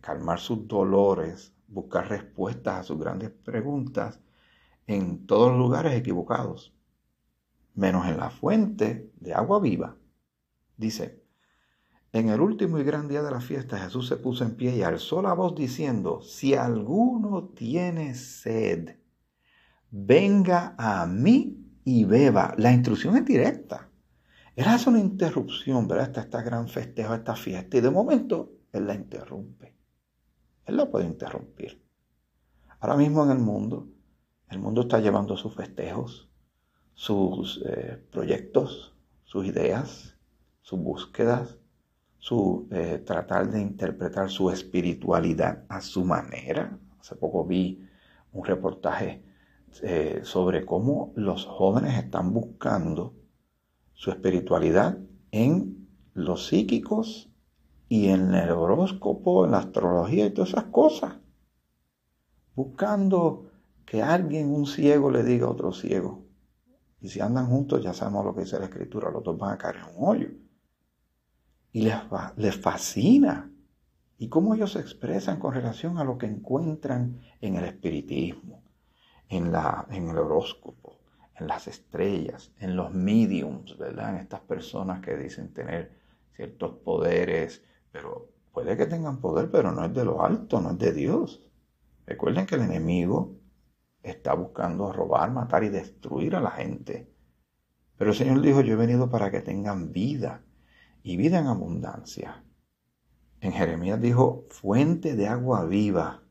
calmar 0.00 0.40
sus 0.40 0.66
dolores, 0.66 1.54
buscar 1.68 2.08
respuestas 2.08 2.80
a 2.80 2.82
sus 2.82 2.98
grandes 2.98 3.30
preguntas 3.30 4.18
en 4.88 5.28
todos 5.28 5.52
los 5.52 5.60
lugares 5.60 5.94
equivocados, 5.94 6.73
menos 7.74 8.06
en 8.06 8.16
la 8.16 8.30
fuente 8.30 9.10
de 9.20 9.34
agua 9.34 9.60
viva. 9.60 9.96
Dice, 10.76 11.22
en 12.12 12.28
el 12.28 12.40
último 12.40 12.78
y 12.78 12.84
gran 12.84 13.08
día 13.08 13.22
de 13.22 13.30
la 13.30 13.40
fiesta 13.40 13.78
Jesús 13.78 14.08
se 14.08 14.16
puso 14.16 14.44
en 14.44 14.56
pie 14.56 14.76
y 14.76 14.82
alzó 14.82 15.22
la 15.22 15.32
voz 15.34 15.54
diciendo, 15.54 16.22
si 16.22 16.54
alguno 16.54 17.48
tiene 17.48 18.14
sed, 18.14 18.96
venga 19.90 20.74
a 20.78 21.06
mí 21.06 21.58
y 21.84 22.04
beba. 22.04 22.54
La 22.56 22.72
instrucción 22.72 23.16
es 23.16 23.24
directa. 23.24 23.90
Hace 24.56 24.90
una 24.90 25.00
interrupción, 25.00 25.88
¿verdad? 25.88 26.06
Está 26.08 26.20
este 26.20 26.42
gran 26.42 26.68
festejo, 26.68 27.14
esta 27.14 27.34
fiesta, 27.34 27.76
y 27.76 27.80
de 27.80 27.90
momento 27.90 28.52
Él 28.72 28.86
la 28.86 28.94
interrumpe. 28.94 29.74
Él 30.64 30.76
la 30.76 30.88
puede 30.90 31.06
interrumpir. 31.06 31.84
Ahora 32.78 32.96
mismo 32.96 33.24
en 33.24 33.30
el 33.30 33.38
mundo 33.38 33.88
el 34.54 34.60
mundo 34.60 34.82
está 34.82 35.00
llevando 35.00 35.36
sus 35.36 35.54
festejos, 35.54 36.30
sus 36.94 37.62
eh, 37.66 38.02
proyectos, 38.10 38.94
sus 39.24 39.46
ideas, 39.46 40.16
sus 40.62 40.78
búsquedas, 40.78 41.58
su 42.18 42.68
eh, 42.70 43.02
tratar 43.04 43.50
de 43.50 43.60
interpretar 43.60 44.30
su 44.30 44.50
espiritualidad 44.50 45.64
a 45.68 45.80
su 45.80 46.04
manera. 46.04 46.78
Hace 46.98 47.16
poco 47.16 47.44
vi 47.44 47.86
un 48.32 48.44
reportaje 48.44 49.22
eh, 49.82 50.20
sobre 50.22 50.64
cómo 50.64 51.12
los 51.16 51.44
jóvenes 51.44 51.98
están 51.98 52.32
buscando 52.32 53.14
su 53.92 54.10
espiritualidad 54.10 54.98
en 55.32 55.88
los 56.14 56.46
psíquicos 56.46 57.28
y 57.88 58.08
en 58.08 58.34
el 58.34 58.50
horóscopo, 58.50 59.44
en 59.44 59.50
la 59.50 59.58
astrología 59.58 60.26
y 60.26 60.30
todas 60.30 60.50
esas 60.50 60.64
cosas. 60.64 61.14
Buscando 62.54 63.50
que 63.84 64.00
alguien, 64.00 64.52
un 64.52 64.66
ciego, 64.66 65.10
le 65.10 65.22
diga 65.24 65.46
a 65.46 65.50
otro 65.50 65.72
ciego. 65.72 66.23
Y 67.04 67.10
si 67.10 67.20
andan 67.20 67.48
juntos, 67.48 67.84
ya 67.84 67.92
sabemos 67.92 68.24
lo 68.24 68.34
que 68.34 68.40
dice 68.40 68.58
la 68.58 68.64
escritura, 68.64 69.10
los 69.10 69.22
dos 69.22 69.36
van 69.36 69.52
a 69.52 69.58
caer 69.58 69.76
en 69.76 69.94
un 69.94 70.08
hoyo. 70.08 70.28
Y 71.70 71.82
les, 71.82 71.96
les 72.36 72.56
fascina. 72.56 73.52
Y 74.16 74.30
cómo 74.30 74.54
ellos 74.54 74.72
se 74.72 74.80
expresan 74.80 75.38
con 75.38 75.52
relación 75.52 75.98
a 75.98 76.04
lo 76.04 76.16
que 76.16 76.24
encuentran 76.24 77.20
en 77.42 77.56
el 77.56 77.64
espiritismo, 77.64 78.62
en, 79.28 79.52
la, 79.52 79.86
en 79.90 80.08
el 80.08 80.16
horóscopo, 80.16 80.98
en 81.38 81.46
las 81.46 81.68
estrellas, 81.68 82.52
en 82.58 82.74
los 82.74 82.94
mediums, 82.94 83.76
¿verdad? 83.76 84.14
En 84.14 84.22
estas 84.22 84.40
personas 84.40 85.02
que 85.02 85.14
dicen 85.14 85.52
tener 85.52 85.92
ciertos 86.34 86.76
poderes, 86.78 87.62
pero 87.92 88.30
puede 88.50 88.78
que 88.78 88.86
tengan 88.86 89.20
poder, 89.20 89.50
pero 89.50 89.72
no 89.72 89.84
es 89.84 89.92
de 89.92 90.06
lo 90.06 90.24
alto, 90.24 90.58
no 90.58 90.70
es 90.70 90.78
de 90.78 90.92
Dios. 90.94 91.42
Recuerden 92.06 92.46
que 92.46 92.54
el 92.54 92.62
enemigo 92.62 93.36
está 94.04 94.34
buscando 94.34 94.92
robar, 94.92 95.32
matar 95.32 95.64
y 95.64 95.70
destruir 95.70 96.36
a 96.36 96.40
la 96.40 96.50
gente. 96.50 97.10
Pero 97.96 98.10
el 98.10 98.16
Señor 98.16 98.40
dijo, 98.40 98.60
yo 98.60 98.74
he 98.74 98.76
venido 98.76 99.10
para 99.10 99.30
que 99.30 99.40
tengan 99.40 99.90
vida 99.92 100.44
y 101.02 101.16
vida 101.16 101.38
en 101.38 101.46
abundancia. 101.46 102.44
En 103.40 103.52
Jeremías 103.52 104.00
dijo, 104.00 104.46
fuente 104.50 105.16
de 105.16 105.28
agua 105.28 105.64
viva. 105.64 106.22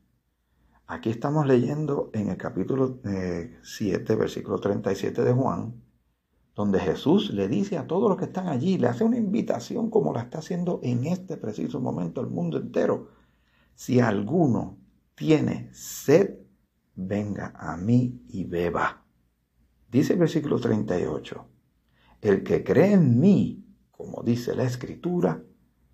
Aquí 0.86 1.10
estamos 1.10 1.46
leyendo 1.46 2.10
en 2.12 2.28
el 2.28 2.36
capítulo 2.36 3.00
7, 3.62 4.12
eh, 4.12 4.16
versículo 4.16 4.60
37 4.60 5.22
de 5.22 5.32
Juan, 5.32 5.82
donde 6.54 6.78
Jesús 6.78 7.30
le 7.30 7.48
dice 7.48 7.78
a 7.78 7.86
todos 7.86 8.08
los 8.08 8.18
que 8.18 8.26
están 8.26 8.48
allí, 8.48 8.78
le 8.78 8.88
hace 8.88 9.02
una 9.02 9.16
invitación 9.16 9.90
como 9.90 10.12
la 10.12 10.22
está 10.22 10.38
haciendo 10.38 10.80
en 10.82 11.06
este 11.06 11.36
preciso 11.36 11.80
momento 11.80 12.20
el 12.20 12.28
mundo 12.28 12.58
entero. 12.58 13.08
Si 13.74 13.98
alguno 13.98 14.78
tiene 15.14 15.70
sed, 15.72 16.43
venga 16.94 17.52
a 17.56 17.76
mí 17.76 18.22
y 18.28 18.44
beba. 18.44 19.04
Dice 19.90 20.14
el 20.14 20.18
versículo 20.18 20.58
38, 20.58 21.46
el 22.20 22.42
que 22.42 22.64
cree 22.64 22.92
en 22.92 23.20
mí, 23.20 23.64
como 23.90 24.22
dice 24.22 24.54
la 24.54 24.64
escritura, 24.64 25.42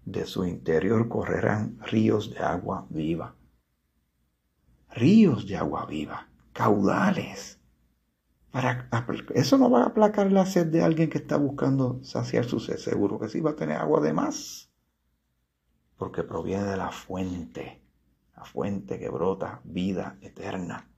de 0.04 0.24
su 0.26 0.44
interior 0.44 1.08
correrán 1.08 1.78
ríos 1.80 2.30
de 2.30 2.38
agua 2.38 2.86
viva. 2.88 3.36
Ríos 4.90 5.46
de 5.46 5.56
agua 5.56 5.86
viva, 5.86 6.28
caudales. 6.52 7.60
Para, 8.50 8.88
eso 9.34 9.58
no 9.58 9.70
va 9.70 9.82
a 9.82 9.86
aplacar 9.86 10.32
la 10.32 10.46
sed 10.46 10.66
de 10.66 10.82
alguien 10.82 11.08
que 11.08 11.18
está 11.18 11.36
buscando 11.36 12.02
saciar 12.02 12.44
su 12.44 12.58
sed. 12.58 12.76
Seguro 12.76 13.18
que 13.20 13.28
sí 13.28 13.40
va 13.40 13.50
a 13.50 13.56
tener 13.56 13.76
agua 13.76 14.00
de 14.00 14.12
más. 14.12 14.70
Porque 15.96 16.24
proviene 16.24 16.64
de 16.64 16.76
la 16.76 16.90
fuente, 16.90 17.82
la 18.36 18.44
fuente 18.44 18.98
que 18.98 19.08
brota 19.08 19.60
vida 19.62 20.18
eterna. 20.22 20.89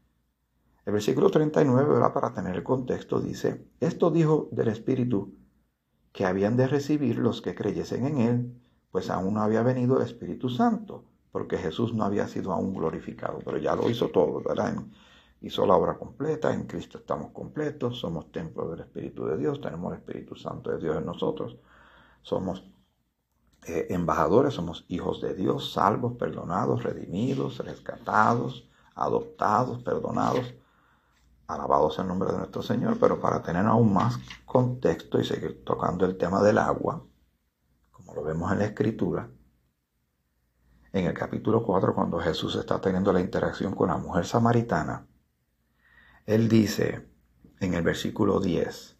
El 0.85 0.95
versículo 0.95 1.31
39, 1.31 2.11
para 2.13 2.35
tener 2.35 2.57
el 2.57 2.65
contexto, 2.65 3.21
dice, 3.21 3.69
esto 3.79 4.11
dijo 4.11 4.49
del 4.51 4.67
Espíritu 4.69 5.33
que 6.11 6.25
habían 6.27 6.57
de 6.57 6.67
recibir 6.67 7.19
los 7.19 7.41
que 7.41 7.55
creyesen 7.55 8.05
en 8.07 8.19
Él, 8.19 8.63
pues 8.91 9.09
aún 9.09 9.35
no 9.35 9.43
había 9.43 9.63
venido 9.63 9.97
el 9.97 10.03
Espíritu 10.03 10.49
Santo, 10.49 11.05
porque 11.31 11.57
Jesús 11.57 11.95
no 11.95 12.05
había 12.05 12.27
sido 12.27 12.53
aún 12.53 12.75
glorificado, 12.75 13.39
pero 13.45 13.59
ya 13.59 13.77
lo 13.77 13.89
hizo 13.89 14.09
todo, 14.09 14.43
¿verdad? 14.43 14.75
Hizo 15.41 15.67
la 15.67 15.77
obra 15.77 15.97
completa, 15.97 16.53
en 16.53 16.67
Cristo 16.67 16.99
estamos 16.99 17.31
completos, 17.31 18.01
somos 18.01 18.33
templo 18.33 18.69
del 18.69 18.81
Espíritu 18.81 19.25
de 19.27 19.39
Dios, 19.39 19.61
tenemos 19.61 19.93
el 19.93 20.01
Espíritu 20.01 20.35
Santo 20.35 20.71
de 20.73 20.79
Dios 20.79 20.97
en 20.97 21.07
nosotros, 21.07 21.59
somos 22.23 22.69
eh, 23.69 23.87
embajadores, 23.91 24.55
somos 24.55 24.85
hijos 24.89 25.21
de 25.21 25.35
Dios, 25.35 25.73
salvos, 25.73 26.15
perdonados, 26.15 26.83
redimidos, 26.83 27.59
rescatados, 27.59 28.69
adoptados, 28.97 29.81
perdonados 29.85 30.55
Alabado 31.55 31.91
sea 31.91 32.03
el 32.03 32.09
nombre 32.09 32.31
de 32.33 32.39
nuestro 32.39 32.63
Señor, 32.63 32.99
pero 32.99 33.21
para 33.21 33.43
tener 33.43 33.67
aún 33.67 33.93
más 33.93 34.19
contexto 34.45 35.21
y 35.21 35.25
seguir 35.25 35.65
tocando 35.65 36.05
el 36.07 36.17
tema 36.17 36.43
del 36.43 36.59
agua, 36.59 37.05
como 37.91 38.15
lo 38.15 38.23
vemos 38.23 38.51
en 38.53 38.59
la 38.59 38.67
escritura, 38.67 39.29
en 40.93 41.07
el 41.07 41.15
capítulo 41.15 41.63
4, 41.63 41.95
cuando 41.95 42.19
Jesús 42.19 42.57
está 42.57 42.81
teniendo 42.81 43.13
la 43.13 43.21
interacción 43.21 43.75
con 43.75 43.89
la 43.89 43.97
mujer 43.97 44.27
samaritana, 44.27 45.07
él 46.27 46.49
dice 46.49 47.09
en 47.61 47.75
el 47.75 47.83
versículo 47.83 48.41
10, 48.41 48.97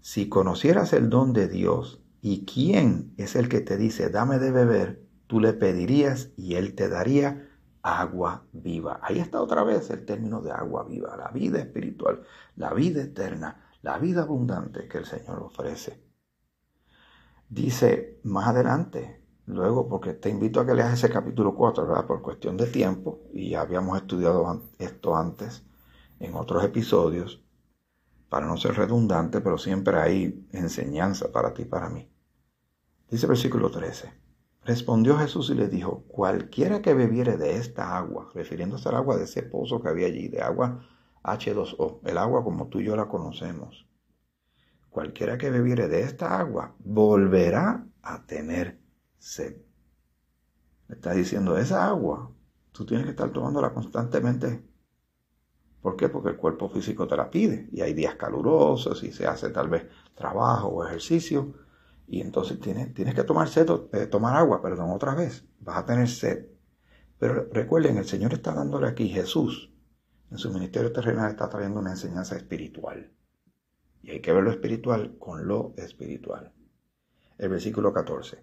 si 0.00 0.28
conocieras 0.28 0.92
el 0.92 1.10
don 1.10 1.32
de 1.32 1.48
Dios 1.48 2.00
y 2.20 2.44
quién 2.46 3.14
es 3.16 3.36
el 3.36 3.48
que 3.48 3.60
te 3.60 3.76
dice, 3.76 4.10
dame 4.10 4.38
de 4.38 4.50
beber, 4.52 5.02
tú 5.26 5.40
le 5.40 5.52
pedirías 5.52 6.30
y 6.36 6.54
él 6.54 6.74
te 6.74 6.88
daría 6.88 7.47
agua 7.88 8.44
viva. 8.52 9.00
Ahí 9.02 9.18
está 9.18 9.40
otra 9.40 9.64
vez 9.64 9.90
el 9.90 10.04
término 10.04 10.40
de 10.40 10.50
agua 10.50 10.84
viva, 10.84 11.16
la 11.16 11.28
vida 11.28 11.58
espiritual, 11.58 12.22
la 12.56 12.72
vida 12.74 13.02
eterna, 13.02 13.70
la 13.82 13.98
vida 13.98 14.22
abundante 14.22 14.88
que 14.88 14.98
el 14.98 15.06
Señor 15.06 15.42
ofrece. 15.42 16.02
Dice 17.48 18.20
más 18.24 18.48
adelante, 18.48 19.22
luego, 19.46 19.88
porque 19.88 20.14
te 20.14 20.28
invito 20.28 20.60
a 20.60 20.66
que 20.66 20.74
leas 20.74 20.92
ese 20.92 21.10
capítulo 21.10 21.54
4, 21.54 21.86
¿verdad? 21.86 22.06
Por 22.06 22.22
cuestión 22.22 22.56
de 22.56 22.66
tiempo, 22.66 23.20
y 23.32 23.50
ya 23.50 23.62
habíamos 23.62 23.96
estudiado 23.96 24.62
esto 24.78 25.16
antes 25.16 25.64
en 26.20 26.34
otros 26.34 26.64
episodios, 26.64 27.42
para 28.28 28.46
no 28.46 28.56
ser 28.56 28.74
redundante, 28.74 29.40
pero 29.40 29.56
siempre 29.56 29.98
hay 29.98 30.46
enseñanza 30.52 31.32
para 31.32 31.54
ti 31.54 31.62
y 31.62 31.66
para 31.66 31.88
mí. 31.88 32.10
Dice 33.10 33.26
versículo 33.26 33.70
13. 33.70 34.27
Respondió 34.68 35.16
Jesús 35.16 35.48
y 35.48 35.54
le 35.54 35.66
dijo, 35.66 36.04
cualquiera 36.08 36.82
que 36.82 36.92
bebiere 36.92 37.38
de 37.38 37.56
esta 37.56 37.96
agua, 37.96 38.30
refiriéndose 38.34 38.86
al 38.90 38.96
agua 38.96 39.16
de 39.16 39.24
ese 39.24 39.42
pozo 39.42 39.80
que 39.80 39.88
había 39.88 40.08
allí, 40.08 40.28
de 40.28 40.42
agua 40.42 40.86
H2O, 41.22 42.00
el 42.04 42.18
agua 42.18 42.44
como 42.44 42.68
tú 42.68 42.78
y 42.78 42.84
yo 42.84 42.94
la 42.94 43.08
conocemos, 43.08 43.88
cualquiera 44.90 45.38
que 45.38 45.48
bebiere 45.48 45.88
de 45.88 46.02
esta 46.02 46.38
agua 46.38 46.74
volverá 46.80 47.86
a 48.02 48.26
tener 48.26 48.78
sed. 49.16 49.56
Le 50.88 50.96
está 50.96 51.14
diciendo, 51.14 51.56
esa 51.56 51.86
agua, 51.86 52.30
tú 52.70 52.84
tienes 52.84 53.06
que 53.06 53.12
estar 53.12 53.30
tomándola 53.30 53.72
constantemente. 53.72 54.62
¿Por 55.80 55.96
qué? 55.96 56.10
Porque 56.10 56.28
el 56.28 56.36
cuerpo 56.36 56.68
físico 56.68 57.08
te 57.08 57.16
la 57.16 57.30
pide 57.30 57.70
y 57.72 57.80
hay 57.80 57.94
días 57.94 58.16
calurosos 58.16 59.02
y 59.02 59.12
se 59.12 59.26
hace 59.26 59.48
tal 59.48 59.70
vez 59.70 59.86
trabajo 60.14 60.68
o 60.68 60.84
ejercicio 60.84 61.54
y 62.10 62.22
entonces 62.22 62.58
tienes, 62.58 62.94
tienes 62.94 63.14
que 63.14 63.22
tomar, 63.22 63.48
sed, 63.48 63.68
eh, 63.92 64.06
tomar 64.06 64.34
agua, 64.34 64.62
perdón, 64.62 64.90
otra 64.90 65.14
vez. 65.14 65.46
Vas 65.60 65.76
a 65.76 65.84
tener 65.84 66.08
sed. 66.08 66.46
Pero 67.18 67.48
recuerden, 67.52 67.98
el 67.98 68.06
Señor 68.06 68.32
está 68.32 68.54
dándole 68.54 68.88
aquí, 68.88 69.08
Jesús, 69.08 69.70
en 70.30 70.38
su 70.38 70.50
ministerio 70.50 70.90
terrenal 70.90 71.30
está 71.30 71.50
trayendo 71.50 71.80
una 71.80 71.90
enseñanza 71.90 72.34
espiritual. 72.34 73.12
Y 74.02 74.10
hay 74.10 74.20
que 74.20 74.32
ver 74.32 74.42
lo 74.42 74.50
espiritual 74.50 75.18
con 75.18 75.46
lo 75.46 75.74
espiritual. 75.76 76.54
El 77.36 77.50
versículo 77.50 77.92
14. 77.92 78.42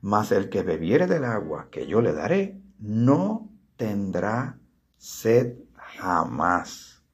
Mas 0.00 0.32
el 0.32 0.48
que 0.48 0.62
bebiere 0.62 1.06
del 1.06 1.24
agua 1.24 1.68
que 1.70 1.86
yo 1.86 2.00
le 2.00 2.12
daré, 2.12 2.60
no 2.80 3.48
tendrá 3.76 4.58
sed 4.96 5.56
jamás, 5.74 7.04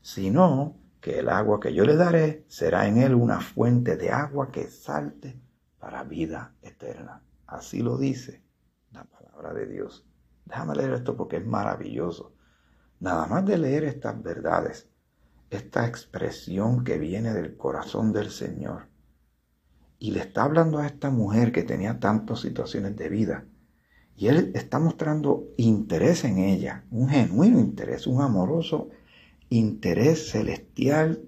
sino 0.00 0.78
que 1.06 1.20
el 1.20 1.28
agua 1.28 1.60
que 1.60 1.72
yo 1.72 1.84
le 1.84 1.94
daré 1.94 2.44
será 2.48 2.88
en 2.88 2.96
él 2.96 3.14
una 3.14 3.40
fuente 3.40 3.96
de 3.96 4.10
agua 4.10 4.50
que 4.50 4.66
salte 4.66 5.40
para 5.78 6.02
vida 6.02 6.56
eterna. 6.62 7.22
Así 7.46 7.80
lo 7.80 7.96
dice 7.96 8.42
la 8.90 9.04
palabra 9.04 9.54
de 9.54 9.68
Dios. 9.68 10.04
Déjame 10.44 10.74
leer 10.74 10.94
esto 10.94 11.16
porque 11.16 11.36
es 11.36 11.46
maravilloso. 11.46 12.34
Nada 12.98 13.26
más 13.26 13.46
de 13.46 13.56
leer 13.56 13.84
estas 13.84 14.20
verdades, 14.20 14.90
esta 15.48 15.86
expresión 15.86 16.82
que 16.82 16.98
viene 16.98 17.32
del 17.32 17.56
corazón 17.56 18.12
del 18.12 18.32
Señor, 18.32 18.88
y 20.00 20.10
le 20.10 20.22
está 20.22 20.42
hablando 20.42 20.78
a 20.78 20.88
esta 20.88 21.10
mujer 21.10 21.52
que 21.52 21.62
tenía 21.62 22.00
tantas 22.00 22.40
situaciones 22.40 22.96
de 22.96 23.08
vida, 23.08 23.44
y 24.16 24.26
Él 24.26 24.50
está 24.56 24.80
mostrando 24.80 25.50
interés 25.56 26.24
en 26.24 26.38
ella, 26.38 26.84
un 26.90 27.08
genuino 27.08 27.60
interés, 27.60 28.08
un 28.08 28.22
amoroso 28.22 28.88
interés 28.88 29.05
celestial 30.16 31.22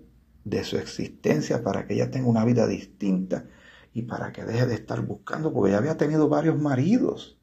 de 0.44 0.64
su 0.64 0.78
existencia 0.78 1.62
para 1.62 1.86
que 1.86 1.94
ella 1.94 2.10
tenga 2.10 2.28
una 2.28 2.44
vida 2.44 2.66
distinta 2.66 3.46
y 3.92 4.02
para 4.02 4.32
que 4.32 4.44
deje 4.44 4.66
de 4.66 4.74
estar 4.74 5.02
buscando, 5.02 5.52
porque 5.52 5.70
ella 5.70 5.78
había 5.78 5.96
tenido 5.96 6.28
varios 6.28 6.60
maridos. 6.60 7.38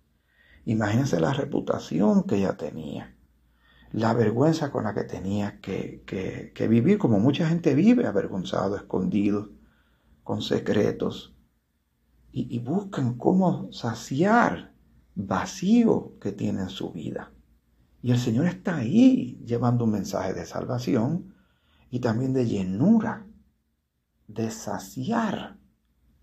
Imagínense 0.65 1.19
la 1.19 1.33
reputación 1.33 2.23
que 2.23 2.37
ella 2.37 2.57
tenía, 2.57 3.15
la 3.91 4.13
vergüenza 4.13 4.71
con 4.71 4.85
la 4.85 4.93
que 4.93 5.03
tenía 5.03 5.59
que, 5.61 6.03
que, 6.05 6.67
vivir, 6.67 6.97
como 6.97 7.19
mucha 7.19 7.47
gente 7.47 7.75
vive, 7.75 8.07
avergonzado, 8.07 8.75
escondido, 8.75 9.51
con 10.23 10.41
secretos, 10.41 11.35
y, 12.31 12.53
y 12.53 12.59
buscan 12.59 13.17
cómo 13.17 13.71
saciar 13.71 14.73
vacío 15.13 16.13
que 16.19 16.31
tiene 16.31 16.63
en 16.63 16.69
su 16.69 16.91
vida. 16.91 17.31
Y 18.05 18.11
el 18.11 18.19
Señor 18.19 18.45
está 18.45 18.75
ahí 18.75 19.41
llevando 19.43 19.85
un 19.85 19.89
mensaje 19.89 20.31
de 20.35 20.45
salvación 20.45 21.33
y 21.89 22.01
también 22.01 22.33
de 22.33 22.45
llenura, 22.45 23.25
de 24.27 24.51
saciar 24.51 25.57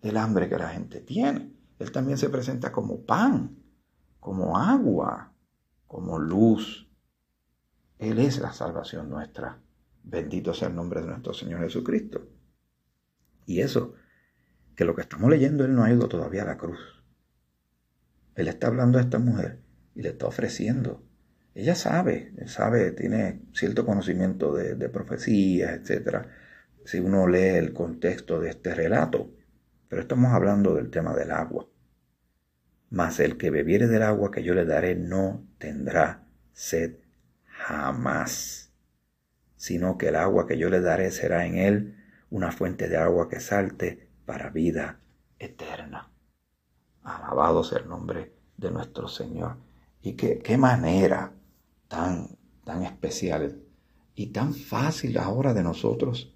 el 0.00 0.16
hambre 0.16 0.48
que 0.48 0.58
la 0.58 0.68
gente 0.68 1.00
tiene. 1.00 1.52
Él 1.80 1.90
también 1.90 2.18
se 2.18 2.28
presenta 2.28 2.70
como 2.70 3.04
pan, 3.04 3.56
como 4.20 4.56
agua, 4.56 5.32
como 5.88 6.20
luz. 6.20 6.88
Él 7.98 8.20
es 8.20 8.38
la 8.38 8.52
salvación 8.52 9.10
nuestra. 9.10 9.60
Bendito 10.04 10.54
sea 10.54 10.68
el 10.68 10.76
nombre 10.76 11.00
de 11.00 11.08
nuestro 11.08 11.34
Señor 11.34 11.62
Jesucristo. 11.62 12.28
Y 13.44 13.58
eso, 13.58 13.94
que 14.76 14.84
lo 14.84 14.94
que 14.94 15.02
estamos 15.02 15.28
leyendo, 15.28 15.64
Él 15.64 15.74
no 15.74 15.82
ha 15.82 15.90
ido 15.90 16.06
todavía 16.06 16.42
a 16.42 16.46
la 16.46 16.58
cruz. 16.58 16.78
Él 18.36 18.46
está 18.46 18.68
hablando 18.68 18.98
a 18.98 19.00
esta 19.00 19.18
mujer 19.18 19.64
y 19.96 20.02
le 20.02 20.10
está 20.10 20.28
ofreciendo 20.28 21.02
ella 21.54 21.74
sabe, 21.74 22.32
sabe, 22.46 22.92
tiene 22.92 23.42
cierto 23.52 23.84
conocimiento 23.84 24.54
de, 24.54 24.88
profecías, 24.88 25.72
etc. 25.72 26.26
Si 26.84 26.98
uno 26.98 27.26
lee 27.26 27.56
el 27.56 27.74
contexto 27.74 28.40
de 28.40 28.50
este 28.50 28.74
relato, 28.74 29.30
pero 29.88 30.00
estamos 30.00 30.32
hablando 30.32 30.74
del 30.74 30.90
tema 30.90 31.14
del 31.14 31.30
agua. 31.30 31.68
Mas 32.88 33.20
el 33.20 33.36
que 33.36 33.50
bebiere 33.50 33.86
del 33.86 34.02
agua 34.02 34.30
que 34.30 34.42
yo 34.42 34.54
le 34.54 34.64
daré 34.64 34.94
no 34.94 35.46
tendrá 35.58 36.26
sed 36.52 36.96
jamás, 37.44 38.72
sino 39.56 39.98
que 39.98 40.08
el 40.08 40.16
agua 40.16 40.46
que 40.46 40.56
yo 40.56 40.70
le 40.70 40.80
daré 40.80 41.10
será 41.10 41.44
en 41.44 41.56
él 41.56 41.96
una 42.30 42.50
fuente 42.50 42.88
de 42.88 42.96
agua 42.96 43.28
que 43.28 43.40
salte 43.40 44.08
para 44.24 44.48
vida 44.48 45.00
eterna. 45.38 46.10
Alabado 47.02 47.62
sea 47.62 47.80
el 47.80 47.88
nombre 47.88 48.32
de 48.56 48.70
nuestro 48.70 49.08
Señor. 49.08 49.58
Y 50.00 50.14
qué, 50.14 50.38
qué 50.38 50.56
manera 50.56 51.32
tan, 51.92 52.38
tan 52.64 52.84
especiales 52.84 53.54
y 54.14 54.28
tan 54.28 54.54
fácil 54.54 55.18
ahora 55.18 55.52
de 55.52 55.62
nosotros 55.62 56.34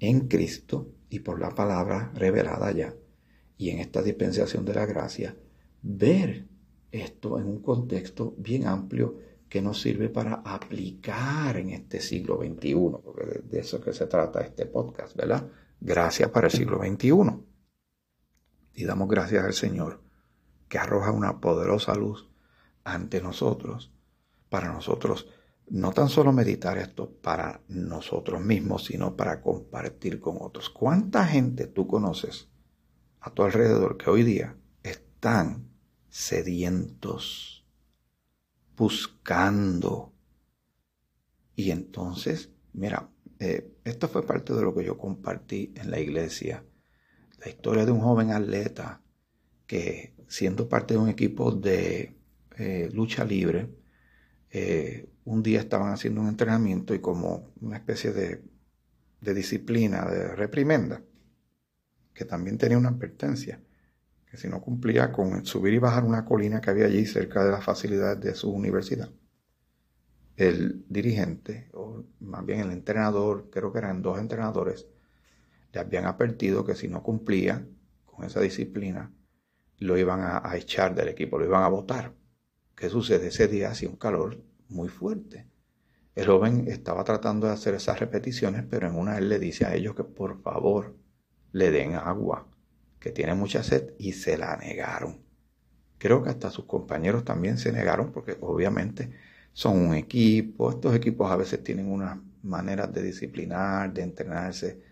en 0.00 0.26
Cristo 0.26 0.88
y 1.08 1.20
por 1.20 1.40
la 1.40 1.50
palabra 1.50 2.10
revelada 2.12 2.72
ya 2.72 2.92
y 3.56 3.70
en 3.70 3.78
esta 3.78 4.02
dispensación 4.02 4.64
de 4.64 4.74
la 4.74 4.84
gracia, 4.84 5.36
ver 5.80 6.48
esto 6.90 7.38
en 7.38 7.46
un 7.46 7.62
contexto 7.62 8.34
bien 8.36 8.66
amplio 8.66 9.16
que 9.48 9.62
nos 9.62 9.80
sirve 9.80 10.08
para 10.08 10.42
aplicar 10.44 11.56
en 11.56 11.70
este 11.70 12.00
siglo 12.00 12.38
XXI, 12.38 12.74
porque 13.04 13.42
de 13.48 13.60
eso 13.60 13.80
que 13.80 13.92
se 13.92 14.08
trata 14.08 14.40
este 14.40 14.66
podcast, 14.66 15.16
¿verdad? 15.16 15.48
Gracias 15.80 16.30
para 16.30 16.48
el 16.48 16.52
siglo 16.52 16.80
XXI. 16.80 17.12
Y 18.74 18.84
damos 18.84 19.08
gracias 19.08 19.44
al 19.44 19.54
Señor 19.54 20.00
que 20.68 20.78
arroja 20.78 21.12
una 21.12 21.40
poderosa 21.40 21.94
luz 21.94 22.28
ante 22.82 23.22
nosotros 23.22 23.92
para 24.48 24.72
nosotros 24.72 25.26
no 25.68 25.92
tan 25.92 26.08
solo 26.08 26.32
meditar 26.32 26.78
esto 26.78 27.10
para 27.10 27.60
nosotros 27.68 28.40
mismos, 28.40 28.84
sino 28.84 29.16
para 29.16 29.40
compartir 29.40 30.20
con 30.20 30.36
otros. 30.40 30.70
¿Cuánta 30.70 31.26
gente 31.26 31.66
tú 31.66 31.86
conoces 31.86 32.48
a 33.20 33.30
tu 33.30 33.42
alrededor 33.42 33.96
que 33.96 34.10
hoy 34.10 34.22
día 34.22 34.56
están 34.82 35.68
sedientos, 36.08 37.66
buscando? 38.76 40.12
Y 41.56 41.70
entonces, 41.70 42.50
mira, 42.72 43.10
eh, 43.40 43.74
esto 43.84 44.08
fue 44.08 44.24
parte 44.24 44.54
de 44.54 44.62
lo 44.62 44.74
que 44.74 44.84
yo 44.84 44.96
compartí 44.96 45.72
en 45.74 45.90
la 45.90 45.98
iglesia. 45.98 46.64
La 47.38 47.48
historia 47.48 47.84
de 47.84 47.92
un 47.92 48.00
joven 48.00 48.30
atleta 48.30 49.02
que 49.66 50.14
siendo 50.28 50.68
parte 50.68 50.94
de 50.94 51.00
un 51.00 51.08
equipo 51.08 51.50
de 51.50 52.14
eh, 52.56 52.88
lucha 52.92 53.24
libre, 53.24 53.68
eh, 54.58 55.10
un 55.26 55.42
día 55.42 55.60
estaban 55.60 55.92
haciendo 55.92 56.22
un 56.22 56.28
entrenamiento 56.28 56.94
y 56.94 57.00
como 57.00 57.52
una 57.60 57.76
especie 57.76 58.10
de, 58.12 58.42
disciplina, 59.20 60.06
de 60.06 60.34
reprimenda, 60.34 61.02
que 62.14 62.24
también 62.24 62.56
tenía 62.56 62.78
una 62.78 62.88
advertencia, 62.88 63.60
que 64.24 64.38
si 64.38 64.48
no 64.48 64.62
cumplía 64.62 65.12
con 65.12 65.44
subir 65.44 65.74
y 65.74 65.78
bajar 65.78 66.04
una 66.04 66.24
colina 66.24 66.62
que 66.62 66.70
había 66.70 66.86
allí 66.86 67.04
cerca 67.04 67.44
de 67.44 67.50
las 67.50 67.64
facilidades 67.64 68.18
de 68.20 68.34
su 68.34 68.50
universidad, 68.50 69.10
el 70.36 70.86
dirigente, 70.88 71.68
o 71.74 72.04
más 72.20 72.46
bien 72.46 72.60
el 72.60 72.70
entrenador, 72.70 73.50
creo 73.50 73.70
que 73.74 73.78
eran 73.80 74.00
dos 74.00 74.18
entrenadores, 74.18 74.86
le 75.70 75.80
habían 75.80 76.06
advertido 76.06 76.64
que 76.64 76.74
si 76.74 76.88
no 76.88 77.02
cumplía 77.02 77.66
con 78.06 78.24
esa 78.24 78.40
disciplina, 78.40 79.12
lo 79.80 79.98
iban 79.98 80.20
a, 80.20 80.40
a 80.42 80.56
echar 80.56 80.94
del 80.94 81.08
equipo, 81.08 81.38
lo 81.38 81.44
iban 81.44 81.62
a 81.62 81.68
votar. 81.68 82.14
¿Qué 82.76 82.90
sucede? 82.90 83.28
Ese 83.28 83.48
día 83.48 83.70
hacía 83.70 83.88
un 83.88 83.96
calor 83.96 84.36
muy 84.68 84.88
fuerte. 84.88 85.46
El 86.14 86.26
joven 86.26 86.66
estaba 86.68 87.04
tratando 87.04 87.46
de 87.46 87.54
hacer 87.54 87.74
esas 87.74 87.98
repeticiones, 88.00 88.64
pero 88.68 88.86
en 88.86 88.96
una 88.96 89.18
él 89.18 89.28
le 89.30 89.38
dice 89.38 89.64
a 89.64 89.74
ellos 89.74 89.94
que 89.96 90.04
por 90.04 90.42
favor 90.42 90.94
le 91.52 91.70
den 91.70 91.94
agua, 91.94 92.46
que 93.00 93.12
tiene 93.12 93.34
mucha 93.34 93.62
sed, 93.62 93.94
y 93.98 94.12
se 94.12 94.36
la 94.38 94.56
negaron. 94.58 95.20
Creo 95.98 96.22
que 96.22 96.30
hasta 96.30 96.50
sus 96.50 96.66
compañeros 96.66 97.24
también 97.24 97.58
se 97.58 97.72
negaron 97.72 98.12
porque 98.12 98.36
obviamente 98.40 99.10
son 99.54 99.78
un 99.78 99.94
equipo. 99.94 100.70
Estos 100.70 100.94
equipos 100.94 101.30
a 101.30 101.36
veces 101.36 101.64
tienen 101.64 101.90
unas 101.90 102.18
maneras 102.42 102.92
de 102.92 103.02
disciplinar, 103.02 103.92
de 103.94 104.02
entrenarse. 104.02 104.82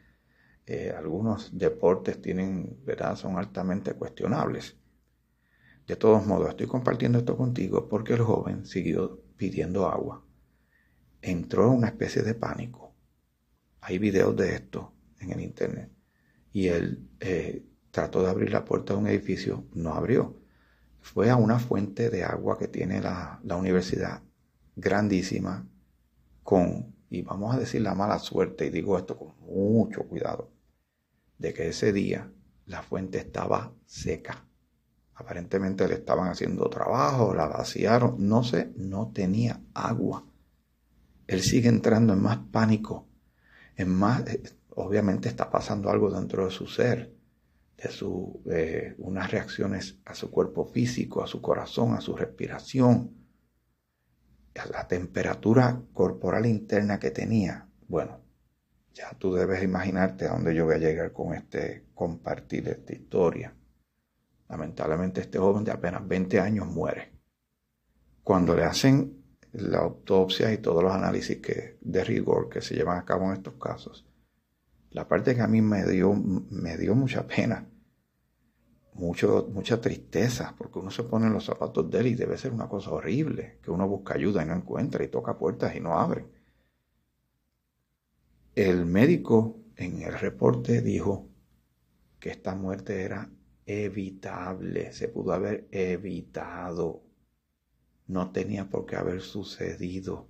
Eh, 0.67 0.95
algunos 0.97 1.57
deportes 1.59 2.21
tienen, 2.23 2.79
¿verdad? 2.85 3.17
Son 3.17 3.39
altamente 3.39 3.95
cuestionables. 3.95 4.77
De 5.87 5.97
todos 5.97 6.27
modos, 6.27 6.49
estoy 6.49 6.67
compartiendo 6.67 7.19
esto 7.19 7.37
contigo 7.37 7.89
porque 7.89 8.15
el 8.15 8.23
joven 8.23 8.65
siguió 8.65 9.23
pidiendo 9.37 9.87
agua. 9.87 10.25
Entró 11.21 11.67
en 11.67 11.79
una 11.79 11.89
especie 11.89 12.23
de 12.23 12.35
pánico. 12.35 12.95
Hay 13.81 13.99
videos 13.99 14.35
de 14.37 14.55
esto 14.55 14.95
en 15.21 15.33
el 15.33 15.41
internet. 15.41 15.91
Y 16.53 16.69
él 16.69 17.09
eh, 17.21 17.67
trató 17.91 18.23
de 18.23 18.31
abrir 18.31 18.51
la 18.51 18.65
puerta 18.65 18.95
de 18.95 19.01
un 19.01 19.09
edificio, 19.09 19.67
no 19.75 19.95
abrió. 19.95 20.37
fue 21.01 21.29
a 21.29 21.37
una 21.37 21.59
fuente 21.59 22.09
de 22.09 22.25
agua 22.25 22.59
que 22.59 22.69
tiene 22.69 23.01
la, 23.01 23.39
la 23.45 23.57
universidad, 23.57 24.23
grandísima, 24.75 25.69
con, 26.43 26.95
y 27.11 27.23
vamos 27.23 27.55
a 27.55 27.59
decir 27.59 27.83
la 27.83 27.95
mala 27.95 28.19
suerte, 28.19 28.67
y 28.67 28.71
digo 28.71 28.97
esto 28.97 29.19
con 29.19 29.35
mucho 29.41 30.05
cuidado, 30.05 30.51
de 31.39 31.53
que 31.53 31.69
ese 31.69 31.93
día 31.93 32.33
la 32.67 32.83
fuente 32.83 33.19
estaba 33.19 33.75
seca. 33.85 34.47
Aparentemente 35.17 35.87
le 35.87 35.95
estaban 35.95 36.29
haciendo 36.29 36.69
trabajo, 36.69 37.35
la 37.35 37.47
vaciaron, 37.47 38.17
no 38.19 38.43
sé, 38.43 38.73
no 38.77 39.13
tenía 39.13 39.61
agua. 39.73 40.25
Él 41.27 41.41
sigue 41.43 41.69
entrando 41.69 42.13
en 42.13 42.23
más 42.23 42.39
pánico, 42.51 43.07
en 43.77 43.89
más, 43.95 44.27
eh, 44.27 44.43
obviamente 44.71 45.29
está 45.29 45.51
pasando 45.51 45.89
algo 45.91 46.11
dentro 46.11 46.45
de 46.45 46.51
su 46.51 46.67
ser, 46.67 47.15
de 47.77 47.89
eh, 48.51 48.95
unas 48.99 49.31
reacciones 49.31 49.99
a 50.05 50.15
su 50.15 50.31
cuerpo 50.31 50.65
físico, 50.65 51.23
a 51.23 51.27
su 51.27 51.41
corazón, 51.41 51.95
a 51.95 52.01
su 52.01 52.17
respiración, 52.17 53.11
a 54.55 54.67
la 54.67 54.89
temperatura 54.89 55.83
corporal 55.93 56.47
interna 56.47 56.99
que 56.99 57.11
tenía. 57.11 57.69
Bueno, 57.89 58.21
ya 58.95 59.11
tú 59.19 59.35
debes 59.35 59.63
imaginarte 59.63 60.27
a 60.27 60.33
dónde 60.33 60.55
yo 60.55 60.65
voy 60.65 60.77
a 60.77 60.79
llegar 60.79 61.13
con 61.13 61.35
este 61.35 61.87
compartir 61.95 62.69
esta 62.69 62.93
historia. 62.93 63.55
Lamentablemente 64.49 65.21
este 65.21 65.39
joven 65.39 65.65
de 65.65 65.73
apenas 65.73 66.07
20 66.07 66.41
años 66.41 66.67
muere. 66.67 67.13
Cuando 68.23 68.55
le 68.55 68.65
hacen 68.65 69.25
la 69.53 69.79
autopsia 69.79 70.53
y 70.53 70.59
todos 70.59 70.83
los 70.83 70.93
análisis 70.93 71.39
que, 71.39 71.79
de 71.81 72.05
rigor 72.05 72.49
que 72.49 72.61
se 72.61 72.75
llevan 72.75 72.99
a 72.99 73.05
cabo 73.05 73.27
en 73.27 73.35
estos 73.35 73.55
casos, 73.55 74.07
la 74.91 75.09
parte 75.09 75.35
que 75.35 75.41
a 75.43 75.49
mí 75.49 75.61
me 75.61 75.85
dio, 75.85 76.15
me 76.15 76.77
dio 76.77 76.95
mucha 76.95 77.27
pena, 77.27 77.69
mucho, 78.95 79.49
mucha 79.53 79.81
tristeza, 79.81 80.55
porque 80.57 80.79
uno 80.79 80.91
se 80.91 81.03
pone 81.03 81.27
en 81.27 81.33
los 81.33 81.45
zapatos 81.45 81.91
de 81.91 81.99
él 81.99 82.07
y 82.09 82.15
debe 82.15 82.39
ser 82.39 82.53
una 82.53 82.69
cosa 82.69 82.93
horrible, 82.93 83.59
que 83.63 83.71
uno 83.71 83.89
busca 83.89 84.15
ayuda 84.15 84.43
y 84.43 84.47
no 84.47 84.55
encuentra 84.55 85.05
y 85.05 85.09
toca 85.09 85.37
puertas 85.37 85.75
y 85.75 85.81
no 85.81 85.99
abre. 85.99 86.27
El 88.55 88.87
médico 88.87 89.59
en 89.77 90.03
el 90.03 90.13
reporte 90.15 90.81
dijo 90.81 91.29
que 92.21 92.31
esta 92.31 92.55
muerte 92.55 93.03
era 93.03 93.29
evitable, 93.67 94.93
se 94.93 95.09
pudo 95.09 95.33
haber 95.33 95.69
evitado, 95.71 97.03
no 98.07 98.33
tenía 98.33 98.69
por 98.69 98.87
qué 98.87 98.97
haber 98.97 99.21
sucedido. 99.21 100.29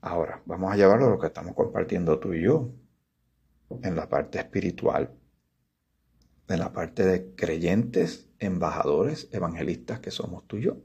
Ahora, 0.00 0.42
vamos 0.46 0.72
a 0.72 0.76
llevarlo 0.76 1.06
a 1.06 1.10
lo 1.10 1.18
que 1.18 1.28
estamos 1.28 1.54
compartiendo 1.54 2.18
tú 2.18 2.34
y 2.34 2.42
yo, 2.42 2.72
en 3.82 3.96
la 3.96 4.08
parte 4.08 4.38
espiritual, 4.38 5.12
en 6.48 6.58
la 6.58 6.72
parte 6.72 7.04
de 7.04 7.34
creyentes, 7.34 8.28
embajadores, 8.38 9.28
evangelistas 9.32 10.00
que 10.00 10.10
somos 10.10 10.46
tú 10.46 10.58
y 10.58 10.64
yo. 10.64 10.78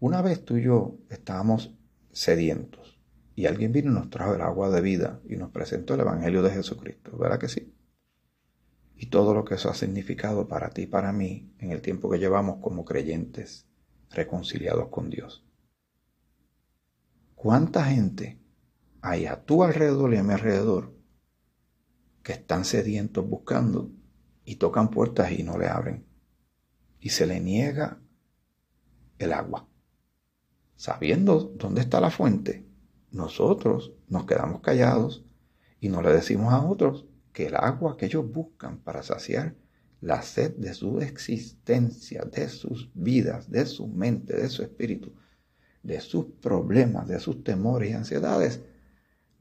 Una 0.00 0.22
vez 0.22 0.44
tú 0.44 0.56
y 0.56 0.62
yo 0.62 0.98
estábamos 1.10 1.76
sedientos 2.12 3.00
y 3.34 3.46
alguien 3.46 3.72
vino 3.72 3.90
y 3.90 3.94
nos 3.94 4.10
trajo 4.10 4.34
el 4.34 4.40
agua 4.40 4.70
de 4.70 4.80
vida 4.80 5.20
y 5.28 5.36
nos 5.36 5.50
presentó 5.50 5.94
el 5.94 6.00
Evangelio 6.00 6.42
de 6.42 6.50
Jesucristo, 6.50 7.16
¿verdad 7.18 7.38
que 7.38 7.48
sí? 7.48 7.74
Y 8.96 9.06
todo 9.06 9.34
lo 9.34 9.44
que 9.44 9.54
eso 9.54 9.70
ha 9.70 9.74
significado 9.74 10.46
para 10.48 10.70
ti 10.70 10.82
y 10.82 10.86
para 10.86 11.12
mí 11.12 11.52
en 11.58 11.72
el 11.72 11.80
tiempo 11.80 12.10
que 12.10 12.18
llevamos 12.18 12.58
como 12.62 12.84
creyentes 12.84 13.66
reconciliados 14.10 14.88
con 14.88 15.10
Dios. 15.10 15.44
¿Cuánta 17.34 17.84
gente 17.84 18.40
hay 19.00 19.26
a 19.26 19.44
tu 19.44 19.62
alrededor 19.62 20.14
y 20.14 20.16
a 20.16 20.22
mi 20.22 20.32
alrededor 20.32 20.94
que 22.22 22.32
están 22.32 22.64
sedientos 22.64 23.28
buscando 23.28 23.90
y 24.44 24.56
tocan 24.56 24.90
puertas 24.90 25.32
y 25.32 25.42
no 25.42 25.58
le 25.58 25.68
abren? 25.68 26.06
Y 27.00 27.10
se 27.10 27.26
le 27.26 27.40
niega 27.40 28.00
el 29.18 29.32
agua. 29.32 29.68
Sabiendo 30.76 31.52
dónde 31.56 31.82
está 31.82 32.00
la 32.00 32.10
fuente, 32.10 32.66
nosotros 33.10 33.92
nos 34.08 34.24
quedamos 34.26 34.60
callados 34.60 35.24
y 35.80 35.88
no 35.88 36.00
le 36.00 36.12
decimos 36.12 36.52
a 36.52 36.64
otros 36.64 37.06
que 37.34 37.46
el 37.48 37.56
agua 37.56 37.96
que 37.96 38.06
ellos 38.06 38.30
buscan 38.30 38.78
para 38.78 39.02
saciar 39.02 39.56
la 40.00 40.22
sed 40.22 40.54
de 40.54 40.72
su 40.72 41.00
existencia, 41.00 42.22
de 42.22 42.48
sus 42.48 42.90
vidas, 42.94 43.50
de 43.50 43.66
su 43.66 43.88
mente, 43.88 44.36
de 44.36 44.48
su 44.48 44.62
espíritu, 44.62 45.12
de 45.82 46.00
sus 46.00 46.26
problemas, 46.40 47.08
de 47.08 47.18
sus 47.18 47.42
temores 47.42 47.90
y 47.90 47.94
ansiedades, 47.94 48.60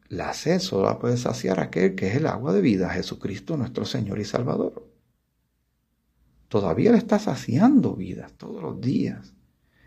la 0.09 0.33
sed 0.33 0.59
solo 0.59 0.85
la 0.87 0.97
puede 0.97 1.17
saciar 1.17 1.59
aquel 1.59 1.93
que 1.93 2.07
es 2.07 2.15
el 2.15 2.25
agua 2.25 2.51
de 2.51 2.61
vida, 2.61 2.89
Jesucristo 2.89 3.57
nuestro 3.57 3.85
Señor 3.85 4.19
y 4.19 4.25
Salvador. 4.25 4.89
Todavía 6.47 6.91
le 6.91 6.97
está 6.97 7.19
saciando 7.19 7.95
vidas 7.95 8.33
todos 8.33 8.61
los 8.61 8.81
días. 8.81 9.33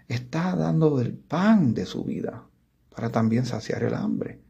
Está 0.06 0.54
dando 0.54 1.00
el 1.00 1.12
pan 1.12 1.74
de 1.74 1.84
su 1.86 2.04
vida 2.04 2.46
para 2.94 3.10
también 3.10 3.46
saciar 3.46 3.82
el 3.82 3.94
hambre 3.94 4.45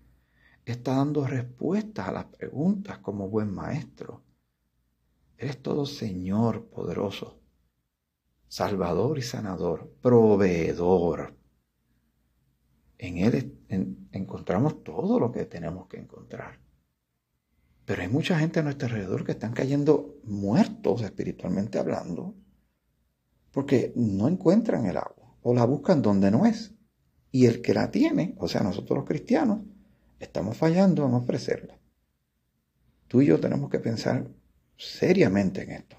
está 0.72 0.96
dando 0.96 1.26
respuestas 1.26 2.08
a 2.08 2.12
las 2.12 2.24
preguntas 2.26 2.98
como 2.98 3.28
buen 3.28 3.52
maestro. 3.52 4.22
Eres 5.38 5.62
todo 5.62 5.86
Señor 5.86 6.66
poderoso, 6.66 7.40
Salvador 8.48 9.18
y 9.18 9.22
sanador, 9.22 9.92
proveedor. 10.00 11.36
En 12.98 13.18
Él 13.18 13.58
encontramos 14.12 14.82
todo 14.82 15.20
lo 15.20 15.30
que 15.30 15.44
tenemos 15.44 15.86
que 15.88 15.98
encontrar. 15.98 16.58
Pero 17.84 18.02
hay 18.02 18.08
mucha 18.08 18.38
gente 18.38 18.60
a 18.60 18.62
nuestro 18.62 18.88
alrededor 18.88 19.24
que 19.24 19.32
están 19.32 19.52
cayendo 19.52 20.16
muertos 20.24 21.02
espiritualmente 21.02 21.78
hablando 21.78 22.34
porque 23.52 23.92
no 23.94 24.28
encuentran 24.28 24.86
el 24.86 24.96
agua 24.96 25.36
o 25.42 25.54
la 25.54 25.64
buscan 25.64 26.02
donde 26.02 26.30
no 26.30 26.44
es. 26.44 26.74
Y 27.30 27.46
el 27.46 27.62
que 27.62 27.74
la 27.74 27.90
tiene, 27.90 28.34
o 28.38 28.48
sea, 28.48 28.62
nosotros 28.62 28.98
los 28.98 29.06
cristianos, 29.06 29.60
estamos 30.18 30.56
fallando 30.56 31.06
en 31.06 31.14
ofrecerla. 31.14 31.78
Tú 33.08 33.22
y 33.22 33.26
yo 33.26 33.40
tenemos 33.40 33.70
que 33.70 33.78
pensar 33.78 34.28
seriamente 34.76 35.62
en 35.62 35.70
esto. 35.72 35.96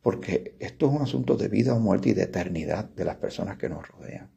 Porque 0.00 0.56
esto 0.60 0.86
es 0.86 0.92
un 0.92 1.02
asunto 1.02 1.36
de 1.36 1.48
vida 1.48 1.74
o 1.74 1.80
muerte 1.80 2.10
y 2.10 2.14
de 2.14 2.22
eternidad 2.22 2.84
de 2.84 3.04
las 3.04 3.16
personas 3.16 3.56
que 3.58 3.68
nos 3.68 3.86
rodean. 3.88 4.30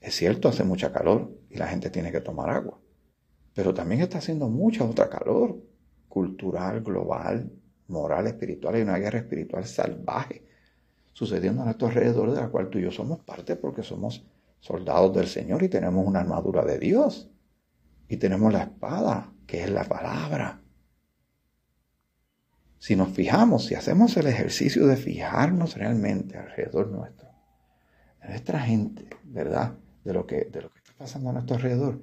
Es 0.00 0.14
cierto, 0.16 0.48
hace 0.48 0.64
mucha 0.64 0.92
calor 0.92 1.38
y 1.50 1.56
la 1.56 1.66
gente 1.66 1.90
tiene 1.90 2.10
que 2.10 2.20
tomar 2.20 2.50
agua. 2.50 2.80
Pero 3.54 3.72
también 3.72 4.00
está 4.00 4.18
haciendo 4.18 4.48
mucha 4.48 4.84
otra 4.84 5.08
calor, 5.08 5.62
cultural, 6.08 6.82
global, 6.82 7.50
moral, 7.88 8.26
espiritual. 8.26 8.74
Hay 8.74 8.82
una 8.82 8.98
guerra 8.98 9.20
espiritual 9.20 9.64
salvaje 9.66 10.44
sucediendo 11.12 11.62
a 11.62 11.66
nuestro 11.66 11.88
alrededor 11.88 12.32
de 12.32 12.40
la 12.40 12.48
cual 12.48 12.68
tú 12.68 12.78
y 12.78 12.82
yo 12.82 12.90
somos 12.90 13.20
parte 13.20 13.56
porque 13.56 13.82
somos 13.82 14.26
soldados 14.64 15.14
del 15.14 15.26
Señor 15.26 15.62
y 15.62 15.68
tenemos 15.68 16.06
una 16.06 16.20
armadura 16.20 16.64
de 16.64 16.78
Dios. 16.78 17.30
Y 18.08 18.16
tenemos 18.16 18.50
la 18.50 18.62
espada, 18.62 19.30
que 19.46 19.62
es 19.62 19.70
la 19.70 19.84
palabra. 19.84 20.62
Si 22.78 22.96
nos 22.96 23.10
fijamos, 23.10 23.66
si 23.66 23.74
hacemos 23.74 24.16
el 24.16 24.26
ejercicio 24.26 24.86
de 24.86 24.96
fijarnos 24.96 25.76
realmente 25.76 26.38
alrededor 26.38 26.88
nuestro, 26.88 27.28
en 28.22 28.30
nuestra 28.30 28.58
gente, 28.60 29.06
¿verdad? 29.24 29.74
De 30.02 30.14
lo 30.14 30.26
que, 30.26 30.46
de 30.46 30.62
lo 30.62 30.72
que 30.72 30.78
está 30.78 30.94
pasando 30.96 31.28
a 31.28 31.32
nuestro 31.34 31.56
alrededor, 31.56 32.00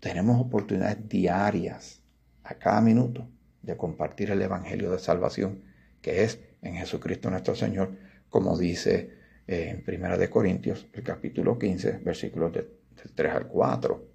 tenemos 0.00 0.40
oportunidades 0.40 1.08
diarias, 1.08 2.02
a 2.42 2.54
cada 2.54 2.80
minuto, 2.80 3.28
de 3.62 3.76
compartir 3.76 4.32
el 4.32 4.42
Evangelio 4.42 4.90
de 4.90 4.98
salvación, 4.98 5.62
que 6.00 6.24
es 6.24 6.40
en 6.62 6.74
Jesucristo 6.74 7.30
nuestro 7.30 7.54
Señor, 7.54 7.96
como 8.28 8.58
dice 8.58 9.21
en 9.52 9.84
Primera 9.84 10.16
de 10.16 10.30
Corintios, 10.30 10.88
el 10.94 11.02
capítulo 11.02 11.58
15, 11.58 11.98
versículos 11.98 12.52
del 12.52 12.70
3 13.14 13.34
al 13.34 13.48
4. 13.48 14.08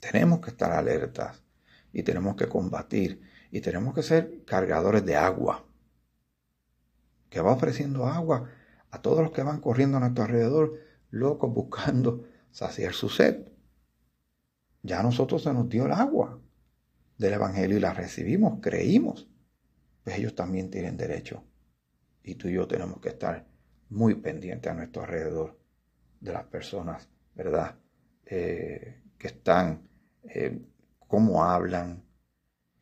Tenemos 0.00 0.40
que 0.40 0.50
estar 0.50 0.72
alertas 0.72 1.44
y 1.92 2.02
tenemos 2.02 2.34
que 2.34 2.48
combatir 2.48 3.22
y 3.52 3.60
tenemos 3.60 3.94
que 3.94 4.02
ser 4.02 4.44
cargadores 4.44 5.04
de 5.04 5.16
agua, 5.16 5.64
que 7.30 7.40
va 7.40 7.52
ofreciendo 7.52 8.06
agua 8.06 8.50
a 8.90 9.00
todos 9.00 9.20
los 9.20 9.30
que 9.30 9.42
van 9.42 9.60
corriendo 9.60 9.98
a 9.98 10.00
nuestro 10.00 10.24
alrededor, 10.24 10.80
locos 11.10 11.54
buscando 11.54 12.26
saciar 12.50 12.94
su 12.94 13.08
sed. 13.08 13.52
Ya 14.82 15.00
a 15.00 15.02
nosotros 15.04 15.42
se 15.42 15.52
nos 15.52 15.68
dio 15.68 15.86
el 15.86 15.92
agua 15.92 16.40
del 17.16 17.34
Evangelio 17.34 17.76
y 17.76 17.80
la 17.80 17.94
recibimos, 17.94 18.58
creímos. 18.60 19.28
Pues 20.02 20.18
ellos 20.18 20.34
también 20.34 20.70
tienen 20.70 20.96
derecho. 20.96 21.44
Y 22.22 22.34
tú 22.34 22.48
y 22.48 22.54
yo 22.54 22.66
tenemos 22.66 23.00
que 23.00 23.10
estar 23.10 23.47
muy 23.90 24.14
pendiente 24.14 24.68
a 24.68 24.74
nuestro 24.74 25.02
alrededor 25.02 25.58
de 26.20 26.32
las 26.32 26.44
personas, 26.44 27.08
¿verdad? 27.34 27.76
Eh, 28.26 29.02
que 29.18 29.28
están, 29.28 29.88
eh, 30.24 30.60
cómo 31.06 31.44
hablan, 31.44 32.04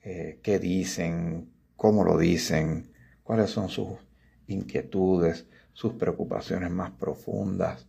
eh, 0.02 0.40
qué 0.42 0.58
dicen, 0.58 1.52
cómo 1.76 2.04
lo 2.04 2.18
dicen, 2.18 2.92
cuáles 3.22 3.50
son 3.50 3.68
sus 3.68 3.98
inquietudes, 4.46 5.46
sus 5.72 5.94
preocupaciones 5.94 6.70
más 6.70 6.92
profundas. 6.92 7.88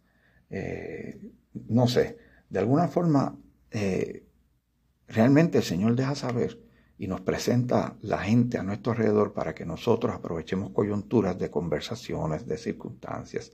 no 1.54 1.88
sé, 1.88 2.18
de 2.50 2.60
alguna 2.60 2.88
forma, 2.88 3.38
realmente 5.08 5.58
el 5.58 5.64
Señor 5.64 5.96
deja 5.96 6.16
saber 6.16 6.67
y 7.00 7.08
nos 7.08 7.22
presenta 7.22 7.96
la 8.02 8.18
gente 8.20 8.58
a 8.58 8.64
nuestro 8.64 8.94
alrededor 8.94 9.34
para 9.34 9.54
que 9.54 9.66
nosotros 9.66 10.14
aprovechemos 10.14 10.72
coyunturas 10.72 11.38
de 11.38 11.52
conversaciones, 11.52 12.48
de 12.48 12.58
circunstancias. 12.58 13.52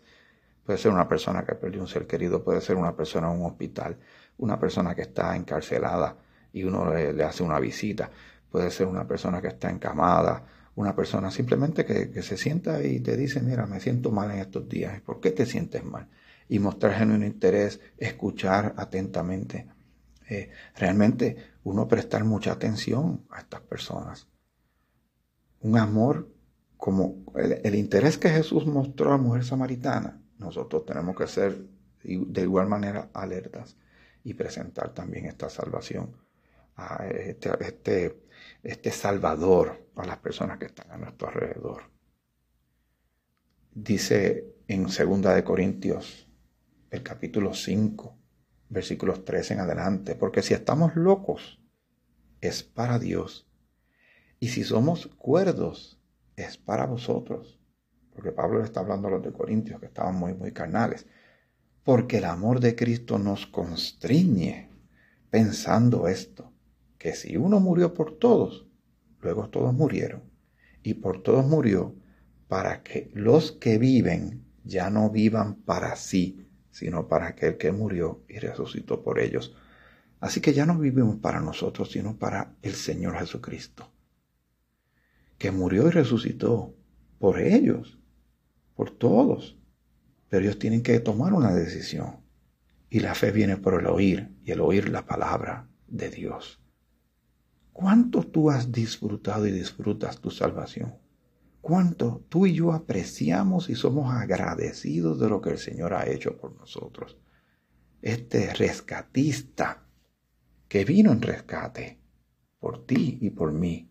Puede 0.66 0.80
ser 0.80 0.92
una 0.92 1.08
persona 1.08 1.44
que 1.44 1.56
perdió 1.56 1.82
un 1.82 1.88
ser 1.88 2.08
querido, 2.08 2.44
puede 2.44 2.62
ser 2.62 2.78
una 2.78 2.96
persona 2.96 3.32
en 3.32 3.40
un 3.40 3.46
hospital, 3.46 3.98
una 4.38 4.58
persona 4.58 4.96
que 4.96 5.02
está 5.02 5.36
encarcelada 5.36 6.16
y 6.54 6.64
uno 6.64 6.94
le, 6.94 7.22
hace 7.24 7.44
una 7.44 7.60
visita, 7.60 8.10
puede 8.50 8.72
ser 8.72 8.88
una 8.88 9.06
persona 9.06 9.42
que 9.42 9.50
está 9.50 9.70
encamada, 9.70 10.46
una 10.76 10.96
persona 10.96 11.30
simplemente 11.30 11.86
que, 11.86 12.22
se 12.22 12.38
sienta 12.38 12.82
y 12.82 13.02
te 13.02 13.18
dice, 13.18 13.42
mira, 13.42 13.66
me 13.66 13.80
siento 13.80 14.10
mal 14.12 14.32
en 14.32 14.40
estos 14.40 14.68
días, 14.70 15.02
¿por 15.02 15.20
qué 15.20 15.32
te 15.32 15.46
sientes 15.46 15.84
mal? 15.84 16.08
Y 16.48 16.60
mostrar 16.60 16.94
genuino 16.94 17.26
interés, 17.26 17.80
escuchar 17.98 18.74
atentamente. 18.78 19.68
Realmente 20.76 21.36
uno 21.64 21.88
prestar 21.88 22.24
mucha 22.24 22.52
atención 22.52 23.26
a 23.30 23.40
estas 23.40 23.62
personas. 23.62 24.28
Un 25.62 25.78
amor 25.78 26.30
como 26.78 27.24
el, 27.36 27.76
interés 27.76 28.18
que 28.18 28.30
Jesús 28.30 28.66
mostró 28.66 29.10
a 29.10 29.18
la 29.18 29.24
mujer 29.24 29.46
samaritana, 29.46 30.22
nosotros 30.38 30.86
tenemos 30.86 31.16
que 31.16 31.28
ser 31.28 31.58
de 32.04 32.42
igual 32.42 32.68
manera 32.68 33.10
alertas 33.14 33.78
y 34.24 34.34
presentar 34.34 34.94
también 34.94 35.26
esta 35.26 35.50
salvación 35.50 36.18
este, 37.10 37.52
este, 37.62 38.24
este 38.64 38.92
Salvador 38.92 39.88
a 39.96 40.06
las 40.06 40.18
personas 40.18 40.58
que 40.58 40.66
están 40.66 40.92
a 40.92 40.98
nuestro 40.98 41.28
alrededor. 41.28 41.84
Dice 43.74 44.56
en 44.68 44.84
2 44.84 45.22
de 45.36 45.44
Corintios, 45.44 46.28
el 46.90 47.04
capítulo 47.04 47.54
5, 47.54 48.18
versículos 48.74 49.24
13 49.24 49.54
en 49.54 49.60
adelante, 49.62 50.16
porque 50.16 50.42
si 50.42 50.54
estamos 50.54 50.96
locos, 50.96 51.62
es 52.42 52.64
para 52.64 53.00
Dios. 53.00 53.48
Y 54.40 54.50
si 54.50 54.64
somos 54.64 55.08
cuerdos, 55.18 56.02
es 56.36 56.58
para 56.58 56.86
vosotros. 56.86 57.60
Porque 58.14 58.32
Pablo 58.32 58.60
le 58.60 58.66
está 58.66 58.82
hablando 58.82 59.08
a 59.08 59.12
los 59.12 59.24
de 59.24 59.32
Corintios, 59.32 59.80
que 59.80 59.86
estaban 59.86 60.16
muy, 60.16 60.34
muy 60.34 60.52
carnales. 60.52 61.06
Porque 61.84 62.18
el 62.18 62.26
amor 62.26 62.60
de 62.60 62.76
Cristo 62.76 63.18
nos 63.18 63.48
constriñe 63.48 64.70
pensando 65.30 66.08
esto, 66.08 66.52
que 66.98 67.14
si 67.14 67.38
uno 67.38 67.60
murió 67.60 67.94
por 67.94 68.18
todos, 68.18 68.68
luego 69.22 69.50
todos 69.50 69.74
murieron. 69.74 70.24
Y 70.84 70.96
por 70.96 71.24
todos 71.24 71.46
murió 71.46 71.96
para 72.48 72.84
que 72.84 73.10
los 73.14 73.52
que 73.52 73.78
viven 73.78 74.46
ya 74.64 74.90
no 74.90 75.10
vivan 75.10 75.56
para 75.56 75.96
sí, 75.96 76.43
sino 76.74 77.08
para 77.08 77.28
aquel 77.28 77.58
que 77.58 77.72
murió 77.72 78.24
y 78.28 78.40
resucitó 78.40 79.04
por 79.04 79.20
ellos. 79.20 79.56
Así 80.20 80.42
que 80.42 80.54
ya 80.54 80.66
no 80.66 80.78
vivimos 80.78 81.18
para 81.18 81.40
nosotros, 81.40 81.92
sino 81.92 82.18
para 82.18 82.56
el 82.62 82.74
Señor 82.74 83.18
Jesucristo, 83.20 83.92
que 85.38 85.52
murió 85.52 85.88
y 85.88 85.92
resucitó 85.92 86.76
por 87.20 87.40
ellos, 87.40 88.00
por 88.76 88.90
todos. 88.90 89.58
Pero 90.30 90.46
ellos 90.46 90.60
tienen 90.60 90.82
que 90.82 91.00
tomar 91.00 91.34
una 91.34 91.54
decisión. 91.54 92.18
Y 92.90 93.02
la 93.02 93.14
fe 93.16 93.32
viene 93.32 93.58
por 93.58 93.80
el 93.80 93.86
oír, 93.86 94.36
y 94.44 94.52
el 94.52 94.62
oír 94.62 94.90
la 94.90 95.06
palabra 95.06 95.70
de 95.88 96.10
Dios. 96.10 96.60
¿Cuánto 97.72 98.24
tú 98.24 98.50
has 98.50 98.72
disfrutado 98.72 99.46
y 99.46 99.52
disfrutas 99.52 100.20
tu 100.20 100.32
salvación? 100.32 101.03
Cuánto 101.64 102.26
tú 102.28 102.46
y 102.46 102.54
yo 102.54 102.74
apreciamos 102.74 103.70
y 103.70 103.76
somos 103.76 104.14
agradecidos 104.14 105.18
de 105.18 105.30
lo 105.30 105.40
que 105.40 105.52
el 105.52 105.58
Señor 105.58 105.94
ha 105.94 106.06
hecho 106.06 106.38
por 106.38 106.54
nosotros. 106.58 107.18
Este 108.02 108.54
rescatista 108.54 109.88
que 110.68 110.84
vino 110.84 111.14
en 111.14 111.22
rescate 111.22 112.02
por 112.60 112.86
ti 112.86 113.18
y 113.22 113.30
por 113.30 113.54
mí, 113.54 113.90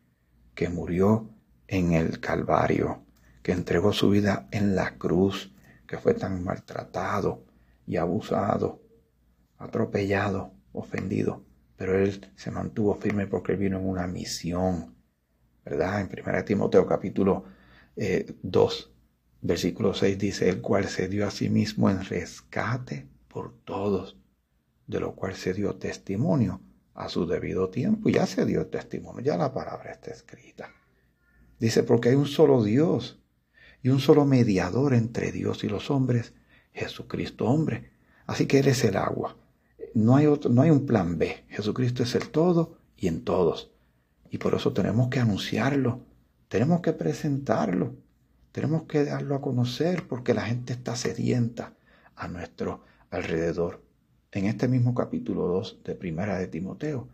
que 0.55 0.69
murió 0.69 1.31
en 1.67 1.95
el 1.95 2.21
Calvario, 2.21 3.07
que 3.43 3.53
entregó 3.53 3.95
su 3.95 4.11
vida 4.11 4.49
en 4.51 4.77
la 4.77 4.99
cruz, 4.99 5.55
que 5.87 5.97
fue 5.97 6.13
tan 6.13 6.45
maltratado 6.45 7.47
y 7.87 7.97
abusado, 7.97 8.83
atropellado, 9.57 10.53
ofendido, 10.75 11.43
pero 11.77 11.99
él 11.99 12.33
se 12.37 12.51
mantuvo 12.51 12.95
firme 12.97 13.27
porque 13.27 13.53
él 13.53 13.59
vino 13.59 13.79
en 13.79 13.89
una 13.89 14.07
misión, 14.07 14.95
¿verdad? 15.65 16.03
En 16.03 16.11
1 16.11 16.45
Timoteo 16.45 16.87
capítulo 16.87 17.62
2, 17.97 17.97
eh, 17.97 18.93
versículo 19.43 19.95
6 19.95 20.19
dice, 20.19 20.49
el 20.49 20.61
cual 20.61 20.89
se 20.89 21.09
dio 21.09 21.27
a 21.27 21.31
sí 21.31 21.51
mismo 21.51 21.91
en 21.91 22.05
rescate 22.05 23.09
por 23.29 23.55
todos, 23.65 24.17
de 24.87 25.01
lo 25.01 25.15
cual 25.15 25.35
se 25.35 25.53
dio 25.53 25.75
testimonio 25.77 26.61
a 26.95 27.09
su 27.09 27.27
debido 27.27 27.69
tiempo. 27.71 28.09
Ya 28.09 28.27
se 28.27 28.45
dio 28.47 28.67
testimonio, 28.67 29.23
ya 29.23 29.37
la 29.37 29.53
palabra 29.53 29.93
está 29.93 30.11
escrita. 30.11 30.71
Dice, 31.59 31.83
porque 31.83 32.11
hay 32.11 32.15
un 32.15 32.27
solo 32.27 32.63
Dios 32.63 33.21
y 33.83 33.89
un 33.89 34.01
solo 34.01 34.25
mediador 34.25 34.95
entre 34.95 35.33
Dios 35.33 35.65
y 35.65 35.69
los 35.69 35.91
hombres, 35.91 36.35
Jesucristo 36.73 37.47
hombre. 37.47 37.93
Así 38.27 38.47
que 38.47 38.61
Él 38.61 38.69
es 38.69 38.85
el 38.85 38.97
agua. 38.97 39.37
No 39.95 40.17
hay, 40.17 40.27
otro, 40.27 40.51
no 40.51 40.63
hay 40.63 40.71
un 40.71 40.87
plan 40.87 41.19
B. 41.19 41.45
Jesucristo 41.49 42.03
es 42.03 42.15
el 42.15 42.31
todo 42.31 42.79
y 42.97 43.09
en 43.09 43.25
todos. 43.25 43.73
Y 44.31 44.39
por 44.39 44.55
eso 44.55 44.73
tenemos 44.73 45.09
que 45.09 45.21
anunciarlo 45.21 46.01
tenemos 46.53 46.83
que 46.83 46.93
presentarlo, 46.93 47.97
tenemos 48.53 48.83
que 48.83 49.07
darlo 49.07 49.35
a 49.35 49.41
conocer 49.41 50.07
porque 50.07 50.35
la 50.35 50.43
gente 50.43 50.75
está 50.75 50.97
sedienta 50.97 51.73
a 52.15 52.29
nuestro 52.29 52.85
alrededor. 53.09 53.83
En 54.33 54.45
este 54.45 54.69
mismo 54.69 54.95
capítulo 54.95 55.47
2 55.47 55.81
de 55.83 55.95
Primera 55.95 56.39
de 56.39 56.49
Timoteo, 56.49 57.09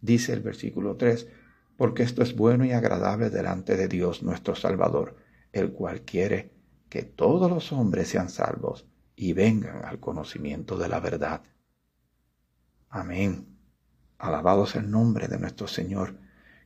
dice 0.00 0.32
el 0.32 0.40
versículo 0.40 0.96
3, 0.96 1.28
porque 1.76 2.02
esto 2.02 2.24
es 2.24 2.34
bueno 2.34 2.64
y 2.64 2.72
agradable 2.72 3.30
delante 3.30 3.76
de 3.76 3.86
Dios 3.86 4.24
nuestro 4.24 4.56
Salvador, 4.56 5.14
el 5.52 5.70
cual 5.70 6.02
quiere 6.02 6.50
que 6.88 7.04
todos 7.04 7.48
los 7.48 7.70
hombres 7.70 8.08
sean 8.08 8.28
salvos 8.28 8.88
y 9.14 9.34
vengan 9.34 9.84
al 9.84 10.00
conocimiento 10.00 10.76
de 10.76 10.88
la 10.88 10.98
verdad. 10.98 11.42
Amén. 12.88 13.56
Alabado 14.18 14.66
sea 14.66 14.80
el 14.80 14.90
nombre 14.90 15.28
de 15.28 15.38
nuestro 15.38 15.68
Señor, 15.68 16.18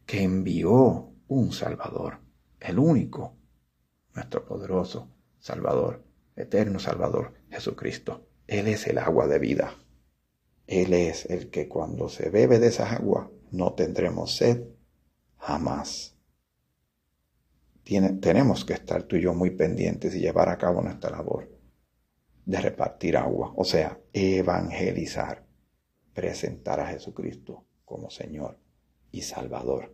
que 0.06 0.22
envió 0.22 1.13
un 1.28 1.52
Salvador, 1.52 2.18
el 2.60 2.78
único, 2.78 3.36
nuestro 4.14 4.44
poderoso 4.44 5.08
Salvador, 5.38 6.04
eterno 6.36 6.78
Salvador, 6.78 7.34
Jesucristo. 7.50 8.26
Él 8.46 8.68
es 8.68 8.86
el 8.86 8.98
agua 8.98 9.26
de 9.26 9.38
vida. 9.38 9.74
Él 10.66 10.92
es 10.92 11.26
el 11.26 11.50
que 11.50 11.68
cuando 11.68 12.08
se 12.08 12.30
bebe 12.30 12.58
de 12.58 12.68
esa 12.68 12.90
agua 12.90 13.30
no 13.50 13.74
tendremos 13.74 14.36
sed 14.36 14.64
jamás. 15.36 16.16
tenemos 17.84 18.64
que 18.64 18.72
estar 18.72 19.02
tú 19.02 19.16
y 19.16 19.22
yo 19.22 19.34
muy 19.34 19.50
pendientes 19.50 20.14
y 20.14 20.20
llevar 20.20 20.48
a 20.48 20.56
cabo 20.56 20.80
nuestra 20.80 21.10
labor 21.10 21.50
de 22.46 22.60
repartir 22.60 23.16
agua, 23.16 23.52
o 23.56 23.64
sea, 23.64 23.98
evangelizar, 24.12 25.46
presentar 26.12 26.80
a 26.80 26.86
Jesucristo 26.86 27.66
como 27.84 28.10
Señor 28.10 28.58
y 29.10 29.22
Salvador. 29.22 29.93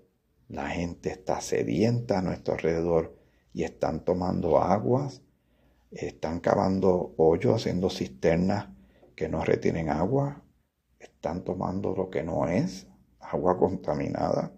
La 0.51 0.69
gente 0.69 1.11
está 1.11 1.41
sedienta 1.41 2.19
a 2.19 2.23
nuestro 2.23 2.55
alrededor 2.55 3.17
y 3.53 3.63
están 3.63 4.05
tomando 4.05 4.59
aguas, 4.59 5.23
están 5.93 6.41
cavando 6.41 7.15
hoyos, 7.19 7.55
haciendo 7.55 7.89
cisternas 7.89 8.69
que 9.15 9.29
no 9.29 9.45
retienen 9.45 9.91
agua, 9.91 10.43
están 10.99 11.45
tomando 11.45 11.95
lo 11.95 12.11
que 12.11 12.25
no 12.25 12.49
es, 12.49 12.89
agua 13.21 13.57
contaminada, 13.59 14.53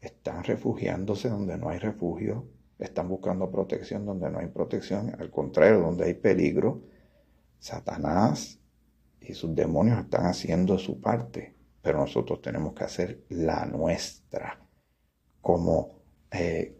están 0.00 0.44
refugiándose 0.44 1.28
donde 1.28 1.58
no 1.58 1.70
hay 1.70 1.80
refugio, 1.80 2.46
están 2.78 3.08
buscando 3.08 3.50
protección 3.50 4.06
donde 4.06 4.30
no 4.30 4.38
hay 4.38 4.46
protección, 4.46 5.12
al 5.18 5.32
contrario, 5.32 5.80
donde 5.80 6.04
hay 6.04 6.14
peligro. 6.14 6.84
Satanás 7.58 8.60
y 9.20 9.34
sus 9.34 9.56
demonios 9.56 9.98
están 9.98 10.26
haciendo 10.26 10.78
su 10.78 11.00
parte, 11.00 11.56
pero 11.82 11.98
nosotros 11.98 12.40
tenemos 12.40 12.74
que 12.74 12.84
hacer 12.84 13.24
la 13.28 13.66
nuestra 13.66 14.65
como 15.46 16.00
eh, 16.32 16.76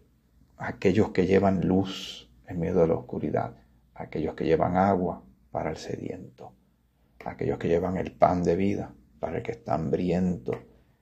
aquellos 0.56 1.10
que 1.10 1.24
llevan 1.24 1.68
luz 1.68 2.28
en 2.48 2.58
medio 2.58 2.80
de 2.80 2.88
la 2.88 2.94
oscuridad, 2.94 3.54
aquellos 3.94 4.34
que 4.34 4.44
llevan 4.44 4.76
agua 4.76 5.22
para 5.52 5.70
el 5.70 5.76
sediento, 5.76 6.52
aquellos 7.24 7.58
que 7.58 7.68
llevan 7.68 7.96
el 7.96 8.10
pan 8.10 8.42
de 8.42 8.56
vida 8.56 8.92
para 9.20 9.36
el 9.36 9.44
que 9.44 9.52
está 9.52 9.74
hambriento 9.74 10.50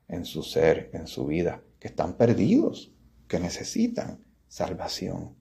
en 0.08 0.26
su 0.26 0.42
ser, 0.42 0.90
en 0.92 1.06
su 1.06 1.24
vida, 1.24 1.62
que 1.78 1.88
están 1.88 2.18
perdidos, 2.18 2.92
que 3.28 3.40
necesitan 3.40 4.22
salvación, 4.46 5.34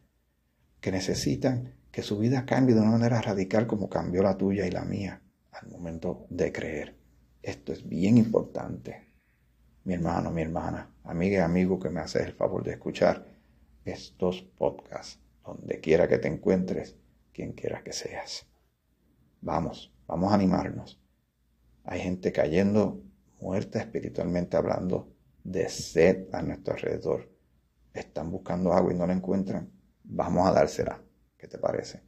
que 0.80 0.94
necesitan 0.94 1.74
que 1.92 2.04
su 2.04 2.18
vida 2.20 2.46
cambie 2.46 2.74
de 2.74 2.80
una 2.80 2.92
manera 2.92 3.20
radical 3.20 3.68
como 3.68 3.90
cambió 3.90 4.24
la 4.24 4.38
tuya 4.38 4.66
y 4.66 4.72
la 4.72 4.86
mía 4.86 5.22
al 5.52 5.68
momento 5.68 6.26
de 6.30 6.54
creer. 6.54 6.96
Esto 7.42 7.74
es 7.74 7.86
bien 7.86 8.18
importante 8.18 9.13
mi 9.86 9.94
hermano, 9.94 10.32
mi 10.32 10.42
hermana, 10.42 10.90
amiga 11.04 11.40
y 11.40 11.42
amigo 11.42 11.80
que 11.80 11.90
me 11.90 12.00
haces 12.00 12.26
el 12.26 12.34
favor 12.34 12.64
de 12.64 12.72
escuchar 12.72 13.26
estos 13.84 14.42
podcasts, 14.42 15.20
donde 15.46 15.80
quiera 15.82 16.08
que 16.08 16.18
te 16.18 16.30
encuentres, 16.30 16.96
quien 17.34 17.52
quiera 17.52 17.84
que 17.84 17.92
seas. 17.92 18.48
Vamos, 19.42 19.94
vamos 20.08 20.32
a 20.32 20.36
animarnos. 20.36 21.02
Hay 21.84 22.00
gente 22.00 22.32
cayendo 22.32 23.04
muerta 23.42 23.80
espiritualmente 23.80 24.56
hablando 24.56 25.12
de 25.44 25.68
sed 25.68 26.34
a 26.34 26.42
nuestro 26.42 26.76
alrededor, 26.76 27.30
están 27.94 28.32
buscando 28.32 28.72
agua 28.72 28.94
y 28.94 28.96
no 28.96 29.06
la 29.06 29.14
encuentran, 29.14 29.70
vamos 30.04 30.48
a 30.48 30.54
dársela. 30.54 31.02
¿Qué 31.38 31.48
te 31.48 31.58
parece? 31.58 32.02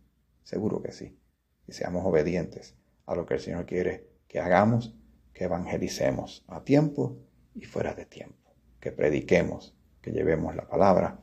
Seguro 0.43 0.81
que 0.81 0.93
sí. 0.93 1.19
Y 1.67 1.73
seamos 1.73 2.05
obedientes 2.05 2.75
a 3.05 3.15
lo 3.15 3.25
que 3.25 3.33
el 3.33 3.41
Señor 3.41 3.65
quiere 3.65 4.07
que 4.29 4.39
hagamos, 4.39 4.95
que 5.33 5.43
evangelicemos 5.43 6.45
a 6.47 6.63
tiempo 6.63 7.17
y 7.55 7.65
fuera 7.65 7.93
de 7.93 8.05
tiempo, 8.05 8.53
que 8.79 8.91
prediquemos, 8.91 9.75
que 10.01 10.11
llevemos 10.11 10.55
la 10.55 10.67
palabra 10.67 11.19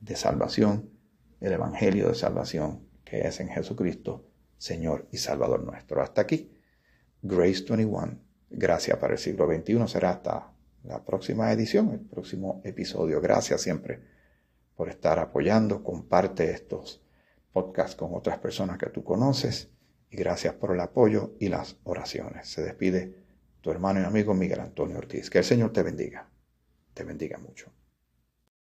de 0.00 0.16
salvación, 0.16 0.90
el 1.40 1.52
Evangelio 1.52 2.08
de 2.08 2.14
salvación 2.14 2.86
que 3.04 3.26
es 3.26 3.40
en 3.40 3.48
Jesucristo, 3.48 4.24
Señor 4.56 5.06
y 5.10 5.18
Salvador 5.18 5.62
nuestro. 5.64 6.00
Hasta 6.00 6.22
aquí, 6.22 6.50
Grace 7.20 7.64
21, 7.68 8.18
gracias 8.48 8.96
para 8.96 9.12
el 9.12 9.18
siglo 9.18 9.46
XXI, 9.46 9.86
será 9.86 10.10
hasta 10.10 10.52
la 10.84 11.04
próxima 11.04 11.52
edición, 11.52 11.90
el 11.90 12.00
próximo 12.00 12.60
episodio. 12.64 13.20
Gracias 13.20 13.60
siempre 13.60 14.00
por 14.74 14.88
estar 14.88 15.18
apoyando, 15.18 15.84
comparte 15.84 16.50
estos 16.50 17.02
podcasts 17.52 17.96
con 17.96 18.14
otras 18.14 18.38
personas 18.38 18.78
que 18.78 18.86
tú 18.86 19.04
conoces 19.04 19.68
y 20.10 20.16
gracias 20.16 20.54
por 20.54 20.72
el 20.72 20.80
apoyo 20.80 21.34
y 21.38 21.48
las 21.48 21.76
oraciones. 21.84 22.48
Se 22.48 22.62
despide 22.62 23.21
tu 23.62 23.70
hermano 23.70 24.00
y 24.00 24.04
amigo 24.04 24.34
Miguel 24.34 24.60
Antonio 24.60 24.98
Ortiz. 24.98 25.30
Que 25.30 25.38
el 25.38 25.44
Señor 25.44 25.72
te 25.72 25.82
bendiga, 25.82 26.28
te 26.92 27.04
bendiga 27.04 27.38
mucho. 27.38 27.72